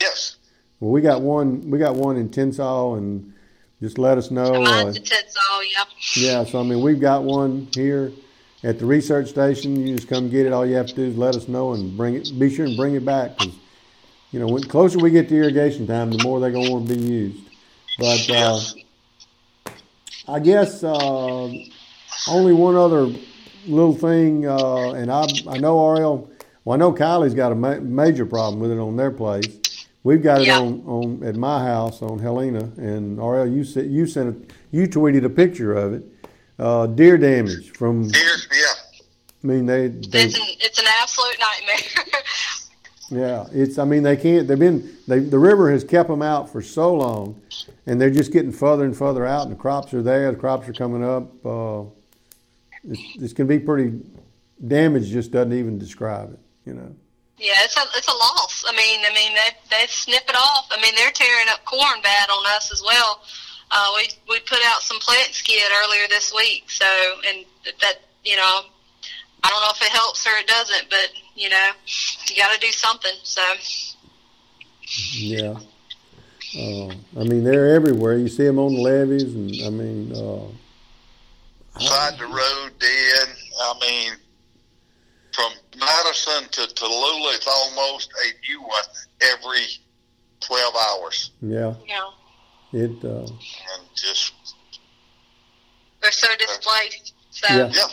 Yes. 0.00 0.36
Well, 0.78 0.90
we 0.90 1.00
got 1.00 1.20
one. 1.22 1.70
We 1.70 1.78
got 1.78 1.94
one 1.94 2.16
in 2.16 2.28
Tensas, 2.28 2.98
and 2.98 3.32
just 3.82 3.98
let 3.98 4.18
us 4.18 4.30
know. 4.30 4.54
Uh, 4.54 4.60
Mine's 4.60 4.96
a 4.96 5.00
Tensas, 5.00 5.36
yeah. 6.16 6.22
yeah, 6.22 6.44
so 6.44 6.60
I 6.60 6.62
mean, 6.62 6.82
we've 6.82 7.00
got 7.00 7.24
one 7.24 7.68
here 7.74 8.12
at 8.62 8.78
the 8.78 8.86
research 8.86 9.28
station. 9.28 9.86
You 9.86 9.96
just 9.96 10.08
come 10.08 10.28
get 10.30 10.46
it. 10.46 10.52
All 10.52 10.66
you 10.66 10.76
have 10.76 10.86
to 10.86 10.94
do 10.94 11.02
is 11.02 11.16
let 11.16 11.34
us 11.34 11.48
know 11.48 11.72
and 11.72 11.96
bring 11.96 12.14
it. 12.14 12.30
Be 12.38 12.54
sure 12.54 12.66
and 12.66 12.76
bring 12.76 12.94
it 12.94 13.04
back 13.04 13.36
because 13.36 13.54
you 14.32 14.38
know, 14.38 14.46
when 14.46 14.62
closer 14.62 14.98
we 14.98 15.10
get 15.10 15.28
to 15.28 15.36
irrigation 15.36 15.86
time, 15.86 16.10
the 16.10 16.22
more 16.22 16.38
they're 16.38 16.52
going 16.52 16.66
to 16.66 16.72
want 16.72 16.88
to 16.88 16.94
be 16.94 17.00
used. 17.00 17.49
But 18.00 18.30
uh, 18.30 18.58
I 20.26 20.38
guess 20.40 20.82
uh, 20.82 21.52
only 22.28 22.52
one 22.54 22.74
other 22.76 23.08
little 23.66 23.94
thing, 23.94 24.46
uh, 24.46 24.92
and 24.92 25.12
I 25.12 25.26
I 25.46 25.58
know 25.58 25.86
Ariel. 25.94 26.30
Well, 26.64 26.74
I 26.74 26.78
know 26.78 26.92
Kylie's 26.92 27.34
got 27.34 27.52
a 27.52 27.54
ma- 27.54 27.78
major 27.80 28.24
problem 28.26 28.58
with 28.60 28.70
it 28.72 28.78
on 28.78 28.96
their 28.96 29.10
place. 29.10 29.46
We've 30.02 30.22
got 30.22 30.40
it 30.40 30.46
Yeah. 30.46 30.60
on, 30.60 30.82
on 30.86 31.22
at 31.24 31.36
my 31.36 31.62
house 31.62 32.00
on 32.00 32.18
Helena, 32.18 32.70
and 32.78 33.20
Ariel, 33.20 33.46
you 33.46 33.64
sent 33.64 33.88
you 33.88 34.06
sent 34.06 34.34
a, 34.34 34.54
you 34.76 34.86
tweeted 34.88 35.24
a 35.26 35.30
picture 35.30 35.74
of 35.74 35.92
it. 35.92 36.02
Uh, 36.58 36.86
deer 36.86 37.18
damage 37.18 37.70
from. 37.72 38.08
Deer, 38.08 38.22
yeah. 38.52 38.66
I 39.42 39.46
mean, 39.46 39.66
they 39.66 39.88
they 39.88 40.24
It's 40.24 40.36
an, 40.36 40.42
it's 40.60 40.78
an 40.78 40.86
absolute 41.02 41.36
nightmare. 41.38 42.04
yeah. 43.10 43.46
It's 43.52 43.78
I 43.78 43.84
mean 43.84 44.02
they 44.02 44.16
can't. 44.16 44.46
They've 44.46 44.58
been 44.58 44.96
they 45.06 45.18
the 45.18 45.38
river 45.38 45.70
has 45.70 45.84
kept 45.84 46.08
them 46.08 46.22
out 46.22 46.50
for 46.50 46.62
so 46.62 46.94
long, 46.94 47.40
and 47.86 48.00
they're 48.00 48.10
just 48.10 48.32
getting 48.32 48.52
further 48.52 48.84
and 48.84 48.96
further 48.96 49.26
out, 49.26 49.42
and 49.42 49.52
the 49.52 49.56
crops 49.56 49.92
are 49.92 50.02
there. 50.02 50.30
The 50.30 50.38
crops 50.38 50.68
are 50.68 50.72
coming 50.72 51.04
up. 51.04 51.44
Uh, 51.44 51.82
it's, 52.84 53.00
it's 53.16 53.32
going 53.32 53.48
to 53.48 53.58
be 53.58 53.58
pretty. 53.58 54.00
Damage 54.66 55.08
just 55.08 55.32
doesn't 55.32 55.52
even 55.52 55.78
describe 55.78 56.32
it. 56.32 56.38
You 56.66 56.74
know. 56.74 56.94
yeah, 57.38 57.54
it's 57.64 57.76
a 57.76 57.82
it's 57.96 58.08
a 58.08 58.12
loss. 58.12 58.64
I 58.68 58.72
mean, 58.76 59.00
I 59.00 59.12
mean 59.12 59.34
they 59.34 59.76
they 59.76 59.86
snip 59.88 60.22
it 60.28 60.36
off. 60.36 60.68
I 60.70 60.80
mean 60.80 60.94
they're 60.94 61.10
tearing 61.10 61.48
up 61.48 61.64
corn 61.64 62.00
bad 62.02 62.28
on 62.30 62.44
us 62.54 62.70
as 62.72 62.82
well. 62.82 63.22
Uh, 63.72 63.88
we 63.96 64.08
we 64.28 64.40
put 64.40 64.58
out 64.66 64.82
some 64.82 64.98
Plantskydd 64.98 65.68
earlier 65.82 66.06
this 66.08 66.32
week, 66.34 66.70
so 66.70 66.86
and 67.28 67.44
that 67.80 68.00
you 68.24 68.36
know 68.36 68.62
I 69.42 69.48
don't 69.48 69.60
know 69.62 69.70
if 69.74 69.82
it 69.82 69.88
helps 69.88 70.26
or 70.26 70.30
it 70.38 70.46
doesn't, 70.46 70.90
but 70.90 71.10
you 71.34 71.48
know 71.48 71.70
you 72.28 72.36
got 72.36 72.52
to 72.52 72.60
do 72.60 72.72
something. 72.72 73.12
So 73.22 73.42
Yeah. 75.12 75.56
Uh, 76.58 76.88
I 77.18 77.22
mean, 77.24 77.44
they're 77.44 77.74
everywhere. 77.74 78.16
You 78.18 78.26
see 78.28 78.44
them 78.44 78.58
on 78.58 78.74
the 78.74 78.80
levees, 78.80 79.22
and 79.34 79.50
I 79.64 79.70
mean, 79.70 80.12
uh, 80.12 80.48
Side 81.80 82.18
the 82.18 82.26
road 82.26 82.72
dead. 82.80 83.28
I 83.62 83.74
mean, 83.80 84.12
from 85.32 85.52
Madison 85.78 86.48
to 86.50 86.62
Tallulah, 86.74 87.36
it's 87.36 87.46
almost 87.46 88.10
a 88.26 88.50
new 88.50 88.60
one 88.62 88.82
every 89.20 89.64
12 90.40 90.74
hours. 90.74 91.30
yeah, 91.40 91.74
Yeah. 91.86 92.10
it. 92.72 93.04
Uh, 93.04 93.20
And 93.20 93.82
just, 93.94 94.32
they're 96.02 96.10
so 96.10 96.26
displaced. 96.36 97.14
So 97.30 97.46
Yeah. 97.48 97.70
yeah. 97.72 97.86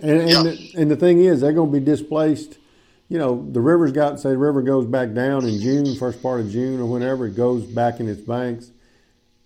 And 0.00 0.10
and, 0.20 0.30
Yeah. 0.30 0.42
the, 0.42 0.72
and 0.76 0.90
the 0.90 0.96
thing 0.96 1.20
is, 1.24 1.40
they're 1.40 1.52
going 1.52 1.72
to 1.72 1.78
be 1.80 1.84
displaced. 1.84 2.58
You 3.08 3.18
know, 3.18 3.46
the 3.50 3.60
river's 3.60 3.92
got 3.92 4.20
say 4.20 4.30
the 4.30 4.38
river 4.38 4.62
goes 4.62 4.86
back 4.86 5.12
down 5.12 5.44
in 5.44 5.60
June, 5.60 5.94
first 5.96 6.22
part 6.22 6.40
of 6.40 6.50
June, 6.50 6.80
or 6.80 6.86
whenever 6.86 7.26
it 7.26 7.36
goes 7.36 7.64
back 7.64 8.00
in 8.00 8.08
its 8.08 8.22
banks. 8.22 8.70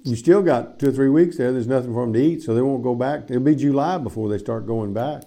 You 0.05 0.15
still 0.15 0.41
got 0.41 0.79
two 0.79 0.91
or 0.91 0.93
three 0.93 1.09
weeks 1.09 1.37
there. 1.37 1.51
There's 1.51 1.67
nothing 1.67 1.93
for 1.93 2.05
them 2.05 2.13
to 2.13 2.21
eat, 2.21 2.43
so 2.43 2.55
they 2.55 2.63
won't 2.63 2.85
go 2.85 2.95
back. 2.95 3.25
It'll 3.29 3.43
be 3.43 3.57
July 3.57 3.99
before 3.99 4.29
they 4.29 4.39
start 4.39 4.65
going 4.67 4.95
back. 4.95 5.23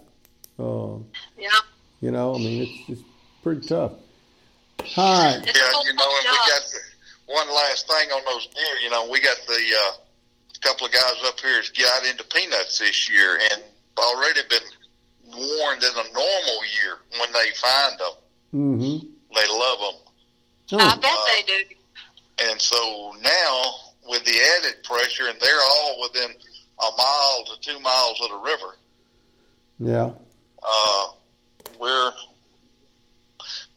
Uh, 0.57 0.99
yeah, 1.37 1.49
you 1.99 2.11
know, 2.11 2.35
I 2.35 2.37
mean, 2.37 2.63
it's 2.63 2.89
it's 2.89 3.01
pretty 3.43 3.67
tough. 3.67 3.91
All 4.95 5.23
right. 5.25 5.41
Yeah, 5.45 5.51
you 5.83 5.93
know, 5.93 6.09
and 6.09 6.25
we 6.31 6.37
got 6.47 6.61
the, 6.71 6.79
one 7.27 7.47
last 7.53 7.87
thing 7.87 8.09
on 8.11 8.21
those 8.25 8.47
deer. 8.47 8.75
You 8.81 8.89
know, 8.89 9.09
we 9.09 9.19
got 9.19 9.35
the 9.47 9.53
uh, 9.53 9.91
couple 10.61 10.85
of 10.87 10.93
guys 10.93 11.13
up 11.25 11.37
here 11.41 11.55
that's 11.55 11.69
got 11.71 12.05
into 12.05 12.23
peanuts 12.23 12.79
this 12.79 13.09
year, 13.09 13.37
and 13.51 13.61
already 13.97 14.41
been 14.49 14.59
warned 15.35 15.83
in 15.83 15.89
a 15.89 16.13
normal 16.13 16.59
year 16.81 16.97
when 17.19 17.31
they 17.33 17.49
find 17.55 17.99
them, 17.99 18.11
Mm-hmm. 18.53 19.07
they 19.35 19.47
love 19.53 19.79
them. 19.79 20.79
I 20.79 20.93
Oh, 20.95 20.99
bet 20.99 21.11
they 21.27 21.43
do. 21.65 21.75
And 22.51 22.59
so 22.61 23.13
now, 23.21 23.73
with 24.07 24.23
the 24.25 24.35
added 24.57 24.83
pressure, 24.83 25.27
and 25.27 25.39
they're 25.39 25.61
all 25.61 26.01
within 26.01 26.31
a 26.31 26.89
mile 26.97 27.43
to 27.45 27.61
two 27.61 27.79
miles 27.79 28.19
of 28.23 28.29
the 28.29 28.37
river, 28.37 28.75
yeah. 29.79 30.11
uh, 30.63 31.07
we're 31.79 32.11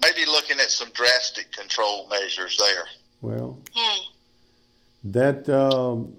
maybe 0.00 0.24
looking 0.26 0.58
at 0.60 0.70
some 0.70 0.88
drastic 0.94 1.52
control 1.52 2.08
measures 2.08 2.56
there. 2.56 2.84
Well, 3.20 3.58
Hmm. 3.74 4.00
That 5.04 5.48
um, 5.48 6.14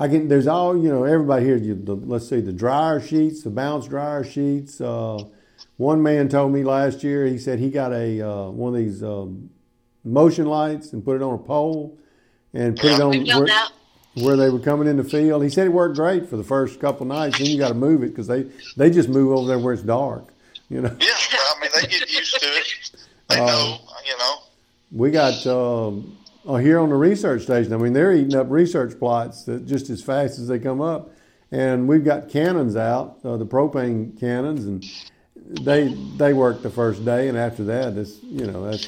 I 0.00 0.08
can. 0.08 0.28
There's 0.28 0.46
all 0.46 0.74
you 0.76 0.88
know. 0.88 1.04
Everybody 1.04 1.44
here. 1.44 1.56
You, 1.56 1.74
the, 1.74 1.94
let's 1.94 2.26
see 2.26 2.40
the 2.40 2.54
dryer 2.54 3.00
sheets, 3.00 3.42
the 3.42 3.50
bounce 3.50 3.86
dryer 3.86 4.24
sheets. 4.24 4.80
Uh, 4.80 5.24
one 5.76 6.02
man 6.02 6.30
told 6.30 6.52
me 6.52 6.64
last 6.64 7.04
year. 7.04 7.26
He 7.26 7.36
said 7.36 7.58
he 7.58 7.68
got 7.68 7.92
a 7.92 8.22
uh, 8.22 8.48
one 8.48 8.74
of 8.74 8.80
these 8.80 9.02
um, 9.02 9.50
motion 10.02 10.46
lights 10.46 10.94
and 10.94 11.04
put 11.04 11.16
it 11.16 11.22
on 11.22 11.34
a 11.34 11.38
pole 11.38 11.98
and 12.54 12.76
put 12.76 12.92
it 12.92 13.00
on 13.00 13.26
where, 13.26 13.46
where 14.24 14.36
they 14.36 14.48
were 14.48 14.58
coming 14.58 14.88
in 14.88 14.96
the 14.96 15.04
field. 15.04 15.42
He 15.44 15.50
said 15.50 15.66
it 15.66 15.70
worked 15.70 15.96
great 15.96 16.30
for 16.30 16.38
the 16.38 16.44
first 16.44 16.80
couple 16.80 17.04
nights. 17.04 17.38
Then 17.38 17.48
you 17.48 17.58
got 17.58 17.68
to 17.68 17.74
move 17.74 18.02
it 18.02 18.08
because 18.08 18.26
they 18.26 18.46
they 18.78 18.88
just 18.88 19.10
move 19.10 19.36
over 19.36 19.48
there 19.48 19.58
where 19.58 19.74
it's 19.74 19.82
dark. 19.82 20.32
You 20.70 20.80
know. 20.80 20.96
Yeah, 20.98 21.08
well, 21.32 21.54
I 21.56 21.60
mean 21.60 21.70
they 21.74 21.86
get 21.88 22.10
used 22.10 22.40
to 22.40 22.46
it. 22.46 22.90
They 23.28 23.38
Uh, 23.38 23.46
know, 23.46 23.78
you 24.06 24.16
know. 24.16 24.36
We 24.92 25.10
got 25.10 25.46
um, 25.46 26.16
here 26.56 26.78
on 26.78 26.88
the 26.88 26.96
research 26.96 27.42
station. 27.42 27.72
I 27.72 27.76
mean, 27.76 27.92
they're 27.92 28.12
eating 28.12 28.34
up 28.34 28.50
research 28.50 28.98
plots 28.98 29.44
that 29.44 29.66
just 29.66 29.90
as 29.90 30.02
fast 30.02 30.38
as 30.38 30.48
they 30.48 30.58
come 30.58 30.80
up, 30.80 31.10
and 31.50 31.88
we've 31.88 32.04
got 32.04 32.28
cannons 32.28 32.76
out, 32.76 33.18
uh, 33.24 33.36
the 33.36 33.46
propane 33.46 34.18
cannons, 34.18 34.64
and 34.64 34.84
they 35.64 35.88
they 36.16 36.32
work 36.32 36.62
the 36.62 36.70
first 36.70 37.04
day, 37.04 37.28
and 37.28 37.36
after 37.36 37.64
that, 37.64 37.96
it's 37.96 38.22
you 38.22 38.46
know 38.46 38.70
that's 38.70 38.86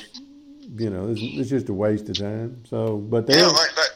you 0.76 0.90
know 0.90 1.08
it's, 1.08 1.20
it's 1.22 1.50
just 1.50 1.68
a 1.68 1.74
waste 1.74 2.08
of 2.08 2.18
time. 2.18 2.62
So, 2.68 2.98
but 2.98 3.26
they're 3.26 3.38
Yeah, 3.38 3.46
like 3.46 3.74
that. 3.74 3.90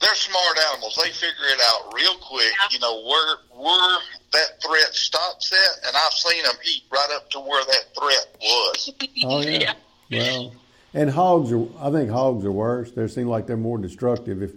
They're 0.00 0.14
smart 0.16 0.58
animals. 0.72 0.98
They 1.02 1.10
figure 1.10 1.46
it 1.46 1.60
out 1.68 1.94
real 1.94 2.14
quick. 2.16 2.52
You 2.70 2.80
know 2.80 3.04
where 3.06 3.36
where 3.50 3.98
that 4.32 4.62
threat 4.62 4.94
stops 4.94 5.52
at, 5.52 5.86
and 5.88 5.96
I've 5.96 6.12
seen 6.12 6.42
them 6.42 6.54
eat 6.68 6.82
right 6.90 7.08
up 7.14 7.30
to 7.30 7.40
where 7.40 7.64
that 7.64 7.84
threat 7.98 8.36
was. 8.40 8.90
oh 9.24 9.40
yeah, 9.42 9.74
well, 10.10 10.52
and 10.94 11.10
hogs 11.10 11.52
are 11.52 11.66
I 11.80 11.90
think 11.90 12.10
hogs 12.10 12.44
are 12.44 12.52
worse. 12.52 12.92
They 12.92 13.06
seem 13.08 13.28
like 13.28 13.46
they're 13.46 13.56
more 13.56 13.78
destructive. 13.78 14.42
If 14.42 14.52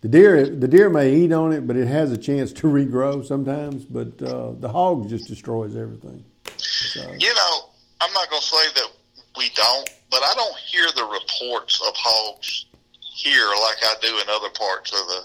the 0.00 0.08
deer 0.08 0.46
the 0.48 0.68
deer 0.68 0.88
may 0.90 1.14
eat 1.14 1.32
on 1.32 1.52
it, 1.52 1.66
but 1.66 1.76
it 1.76 1.86
has 1.88 2.12
a 2.12 2.16
chance 2.18 2.52
to 2.54 2.66
regrow 2.68 3.24
sometimes. 3.24 3.84
But 3.84 4.20
uh, 4.22 4.52
the 4.52 4.68
hog 4.68 5.08
just 5.08 5.28
destroys 5.28 5.76
everything. 5.76 6.24
So. 6.56 7.00
You 7.18 7.34
know, 7.34 7.70
I'm 8.00 8.12
not 8.12 8.28
going 8.30 8.40
to 8.42 8.46
say 8.48 8.66
that 8.76 8.88
we 9.36 9.50
don't, 9.54 9.90
but 10.10 10.22
I 10.22 10.34
don't 10.34 10.56
hear 10.56 10.86
the 10.94 11.04
reports 11.04 11.80
of 11.86 11.94
hogs 11.96 12.66
here 13.00 13.46
like 13.62 13.76
I 13.82 13.94
do 14.00 14.08
in 14.18 14.28
other 14.28 14.50
parts 14.50 14.92
of 14.92 15.06
the, 15.08 15.22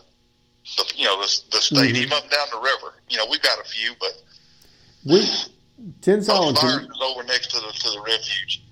the 0.77 0.93
you 0.97 1.05
know, 1.05 1.17
the, 1.21 1.41
the 1.51 1.57
state, 1.57 1.93
Mhm. 1.93 1.97
even 1.97 2.13
up 2.13 2.29
down 2.29 2.47
the 2.51 2.57
river. 2.59 2.95
You 3.09 3.17
know, 3.17 3.25
we've 3.29 3.41
got 3.41 3.59
a 3.59 3.63
few, 3.63 3.93
but 3.99 4.13
We 5.05 5.19
Tensas 6.01 6.29
and 6.29 6.39
most 6.39 6.57
of 6.57 6.63
ours 6.63 6.75
Con- 6.77 6.85
is 6.85 7.01
over 7.01 7.23
next 7.23 7.47
to 7.51 7.57
the 7.59 7.71
to 7.71 7.89
the 7.91 8.01
refuge. 8.05 8.62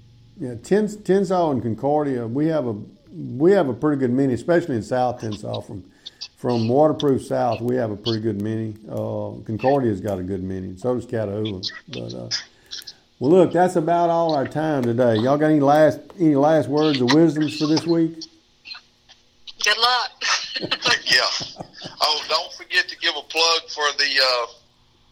Yeah, 0.42 0.56
Tins, 0.56 0.98
Tensas 0.98 1.52
and 1.52 1.62
Concordia. 1.62 2.26
We 2.26 2.48
have 2.48 2.66
a 2.66 2.76
we 3.14 3.52
have 3.52 3.70
a 3.70 3.74
pretty 3.74 4.00
good 4.00 4.12
many, 4.12 4.34
especially 4.34 4.76
in 4.76 4.82
South 4.82 5.22
Tensas. 5.22 5.68
From 5.68 5.84
from 6.36 6.68
waterproof 6.68 7.24
south, 7.24 7.62
we 7.62 7.76
have 7.76 7.92
a 7.92 7.96
pretty 7.96 8.22
good 8.22 8.42
many. 8.42 8.74
Uh, 8.90 9.38
Concordia's 9.46 10.02
got 10.02 10.18
a 10.18 10.24
good 10.24 10.42
many, 10.42 10.76
So 10.78 10.96
does 10.96 11.06
Catahoula. 11.06 11.64
But 11.90 12.14
uh, 12.16 12.30
well, 13.20 13.30
look, 13.30 13.52
that's 13.54 13.76
about 13.76 14.10
all 14.10 14.34
our 14.34 14.48
time 14.48 14.82
today. 14.82 15.18
Y'all 15.18 15.38
got 15.38 15.52
any 15.52 15.60
last 15.60 16.00
any 16.20 16.34
last 16.34 16.68
words 16.68 17.00
of 17.00 17.14
wisdoms 17.14 17.60
for 17.60 17.68
this 17.68 17.86
week? 17.86 18.24
Good 19.64 19.78
luck. 19.78 20.12
Yeah. 21.06 21.58
Oh, 22.02 22.24
don't 22.30 22.54
forget 22.54 22.88
to 22.88 22.98
give 22.98 23.14
a 23.18 23.22
plug 23.24 23.62
for 23.68 23.84
the 23.98 24.22
uh, 24.24 24.46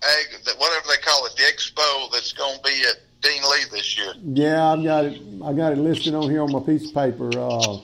ag, 0.05 0.57
whatever 0.57 0.85
they 0.87 1.01
call 1.01 1.25
it, 1.25 1.35
the 1.35 1.43
expo 1.43 2.09
that's 2.11 2.31
going 2.31 2.55
to 2.55 2.63
be 2.63 2.83
at 2.87 3.08
Dean 3.21 3.41
Lee 3.43 3.65
this 3.71 3.97
year. 3.97 4.13
Yeah, 4.23 4.71
I've 4.73 4.83
got 4.83 5.05
it. 5.05 5.21
I 5.43 5.53
got 5.53 5.73
it 5.73 5.77
listed 5.77 6.13
on 6.15 6.29
here 6.29 6.41
on 6.41 6.51
my 6.51 6.59
piece 6.59 6.87
of 6.87 6.93
paper. 6.93 7.29
Uh, 7.37 7.77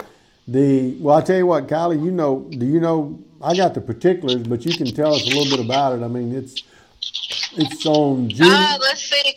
the 0.47 0.95
well, 0.99 1.17
I 1.17 1.21
tell 1.21 1.37
you 1.37 1.45
what, 1.45 1.67
Kylie, 1.67 2.03
you 2.03 2.11
know, 2.11 2.47
do 2.49 2.65
you 2.65 2.79
know? 2.79 3.19
I 3.41 3.55
got 3.55 3.73
the 3.73 3.81
particulars, 3.81 4.43
but 4.43 4.65
you 4.65 4.75
can 4.75 4.87
tell 4.87 5.13
us 5.13 5.23
a 5.23 5.35
little 5.35 5.57
bit 5.57 5.63
about 5.65 5.99
it. 5.99 6.03
I 6.03 6.07
mean, 6.07 6.33
it's 6.33 6.63
it's 7.57 7.85
on 7.85 8.29
June. 8.29 8.47
Uh, 8.49 8.77
let's 8.81 9.01
see. 9.03 9.35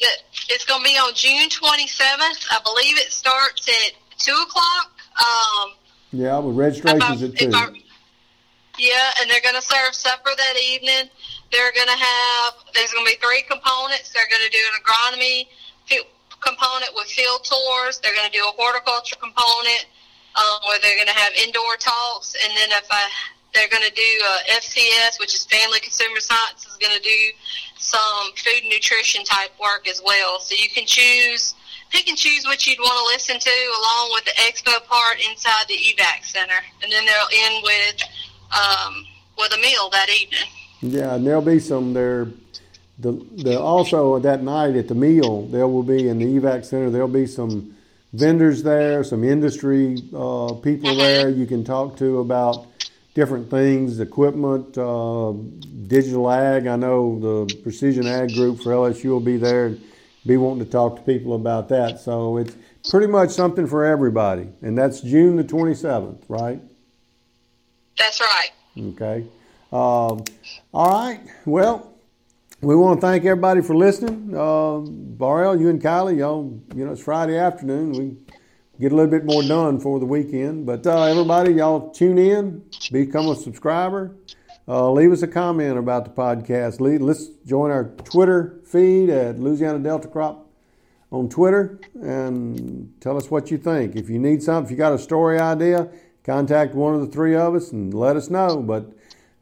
It's 0.50 0.64
going 0.64 0.82
to 0.82 0.84
be 0.88 0.96
on 0.96 1.12
June 1.14 1.48
27th. 1.48 2.46
I 2.50 2.61
believe 2.64 2.96
it 2.98 3.12
starts 3.12 3.68
at 3.68 3.92
two 4.18 4.32
o'clock. 4.46 4.92
Um, 5.18 5.70
yeah, 6.12 6.38
with 6.38 6.56
registrations 6.56 7.22
if 7.22 7.32
at 7.34 7.38
two. 7.38 7.50
I- 7.54 7.82
yeah, 8.78 9.11
and 9.20 9.28
they're 9.28 9.40
going 9.42 9.56
to 9.56 9.62
serve 9.62 9.92
supper 9.92 10.30
that 10.37 10.54
evening. 10.70 11.11
They're 11.50 11.72
going 11.72 11.88
to 11.88 11.96
have. 11.98 12.54
There's 12.74 12.92
going 12.92 13.04
to 13.06 13.11
be 13.11 13.18
three 13.18 13.42
components. 13.42 14.12
They're 14.14 14.28
going 14.30 14.44
to 14.46 14.50
do 14.50 14.62
an 14.70 14.78
agronomy 14.84 15.48
fi- 15.48 15.48
component 16.40 16.94
with 16.94 17.07
field 17.07 17.44
tours. 17.44 17.98
They're 17.98 18.14
going 18.14 18.31
to 18.31 18.37
do 18.37 18.44
a 18.44 18.53
horticulture 18.57 19.16
component 19.16 19.87
um, 20.37 20.61
where 20.66 20.79
they're 20.81 20.96
going 20.96 21.11
to 21.11 21.18
have 21.18 21.33
indoor 21.35 21.77
talks, 21.77 22.35
and 22.44 22.57
then 22.57 22.70
if 22.70 22.87
I, 22.90 23.09
they're 23.55 23.68
going 23.68 23.83
to 23.83 23.94
do 23.94 24.11
uh, 24.24 24.59
FCS, 24.61 25.18
which 25.18 25.35
is 25.35 25.46
Family 25.46 25.81
Consumer 25.81 26.20
Science, 26.20 26.66
is 26.66 26.77
going 26.77 26.94
to 26.94 27.03
do 27.03 27.20
some 27.79 28.33
food 28.37 28.62
and 28.62 28.70
nutrition 28.70 29.24
type 29.24 29.51
work 29.61 29.88
as 29.88 30.03
well. 30.05 30.40
So 30.40 30.55
you 30.55 30.68
can 30.68 30.87
choose, 30.87 31.55
pick 31.90 32.09
and 32.09 32.16
choose 32.16 32.44
what 32.44 32.66
you'd 32.66 32.79
want 32.79 32.98
to 32.98 33.07
listen 33.14 33.38
to, 33.40 33.57
along 33.81 34.11
with 34.12 34.24
the 34.27 34.37
expo 34.42 34.85
part 34.87 35.18
inside 35.29 35.66
the 35.68 35.74
evac 35.74 36.24
center, 36.24 36.61
and 36.83 36.92
then 36.92 37.05
they'll 37.05 37.33
end 37.33 37.64
with 37.64 38.03
um, 38.53 39.05
with 39.37 39.53
a 39.53 39.59
meal 39.59 39.90
that 39.90 40.09
evening. 40.09 40.48
Yeah, 40.81 41.14
and 41.14 41.27
there'll 41.27 41.42
be 41.42 41.59
some 41.59 41.92
there. 41.92 42.29
The, 42.98 43.12
the 43.37 43.61
also 43.61 44.18
that 44.18 44.42
night 44.42 44.74
at 44.76 44.88
the 44.88 44.94
meal 44.94 45.46
there 45.46 45.68
will 45.68 45.82
be 45.82 46.08
in 46.08 46.18
the 46.18 46.24
evac 46.24 46.64
center 46.64 46.90
there'll 46.90 47.08
be 47.08 47.26
some 47.26 47.74
vendors 48.12 48.62
there, 48.62 49.04
some 49.04 49.24
industry 49.24 50.02
uh, 50.14 50.54
people 50.54 50.94
there 50.96 51.28
you 51.28 51.46
can 51.46 51.64
talk 51.64 51.96
to 51.98 52.18
about 52.20 52.66
different 53.14 53.50
things, 53.50 54.00
equipment, 54.00 54.78
uh, 54.78 55.32
digital 55.88 56.30
ag. 56.30 56.66
I 56.66 56.76
know 56.76 57.18
the 57.46 57.54
precision 57.62 58.06
ag 58.06 58.32
group 58.34 58.61
for 58.62 58.70
LSU 58.72 59.06
will 59.06 59.20
be 59.20 59.37
there 59.37 59.66
and 59.66 59.80
be 60.26 60.37
wanting 60.37 60.64
to 60.64 60.70
talk 60.70 60.96
to 60.96 61.02
people 61.02 61.34
about 61.34 61.68
that. 61.70 62.00
So 62.00 62.37
it's 62.37 62.54
pretty 62.88 63.08
much 63.08 63.30
something 63.30 63.66
for 63.66 63.84
everybody, 63.84 64.48
and 64.62 64.76
that's 64.78 65.00
June 65.00 65.37
the 65.37 65.44
27th, 65.44 66.22
right? 66.28 66.61
That's 67.98 68.20
right. 68.20 68.50
Okay. 68.78 69.26
Um, 69.72 70.24
all 70.72 71.02
right. 71.02 71.20
Well, 71.44 71.88
we 72.61 72.75
want 72.75 73.01
to 73.01 73.07
thank 73.07 73.25
everybody 73.25 73.62
for 73.62 73.77
listening. 73.77 74.35
Uh, 74.37 74.79
Barrell, 74.81 75.61
you 75.61 75.68
and 75.68 75.81
Kylie, 75.81 76.18
y'all, 76.18 76.61
you 76.75 76.85
know, 76.85 76.92
it's 76.92 77.01
Friday 77.01 77.38
afternoon. 77.38 77.92
We 77.92 78.16
get 78.81 78.90
a 78.90 78.97
little 78.97 79.11
bit 79.11 79.25
more 79.25 79.42
done 79.42 79.79
for 79.79 80.01
the 80.01 80.07
weekend. 80.07 80.66
But 80.66 80.85
uh, 80.85 81.05
everybody, 81.05 81.53
y'all 81.53 81.90
tune 81.90 82.18
in, 82.18 82.64
become 82.90 83.29
a 83.29 83.37
subscriber. 83.37 84.16
Uh, 84.66 84.90
leave 84.90 85.12
us 85.12 85.23
a 85.23 85.29
comment 85.29 85.79
about 85.79 86.05
the 86.05 86.11
podcast. 86.11 86.81
Let's 86.81 87.29
join 87.47 87.71
our 87.71 87.85
Twitter 88.05 88.61
feed 88.64 89.09
at 89.09 89.38
Louisiana 89.38 89.79
Delta 89.79 90.09
Crop 90.09 90.47
on 91.12 91.29
Twitter 91.29 91.81
and 91.94 92.92
tell 93.01 93.16
us 93.16 93.31
what 93.31 93.53
you 93.53 93.57
think. 93.57 93.94
If 93.94 94.11
you 94.11 94.18
need 94.18 94.42
something, 94.42 94.66
if 94.66 94.71
you 94.73 94.77
got 94.77 94.92
a 94.92 94.99
story 94.99 95.38
idea, 95.38 95.88
contact 96.25 96.75
one 96.75 96.94
of 96.94 97.01
the 97.03 97.07
three 97.07 97.37
of 97.37 97.55
us 97.55 97.71
and 97.71 97.94
let 97.94 98.16
us 98.16 98.29
know. 98.29 98.62
But 98.62 98.92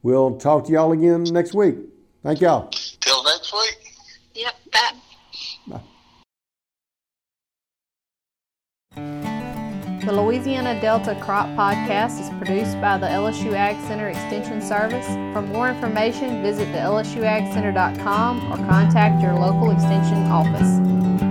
we'll 0.03 0.37
talk 0.37 0.65
to 0.65 0.71
y'all 0.71 0.91
again 0.91 1.23
next 1.23 1.55
week. 1.55 1.77
Thank 2.23 2.41
y'all. 2.41 2.71
Till 3.27 3.35
next 3.35 3.53
week. 3.53 3.93
Yep. 4.35 4.55
That. 4.73 4.95
The 10.05 10.13
Louisiana 10.13 10.79
Delta 10.79 11.17
Crop 11.21 11.47
Podcast 11.49 12.21
is 12.21 12.29
produced 12.37 12.79
by 12.79 12.97
the 12.97 13.07
LSU 13.07 13.53
Ag 13.53 13.75
Center 13.87 14.07
Extension 14.07 14.61
Service. 14.61 15.05
For 15.33 15.41
more 15.41 15.67
information, 15.67 16.41
visit 16.41 16.71
the 16.71 16.77
lsuagcenter.com 16.77 18.53
or 18.53 18.55
contact 18.69 19.21
your 19.21 19.33
local 19.33 19.71
extension 19.71 20.23
office. 20.31 21.26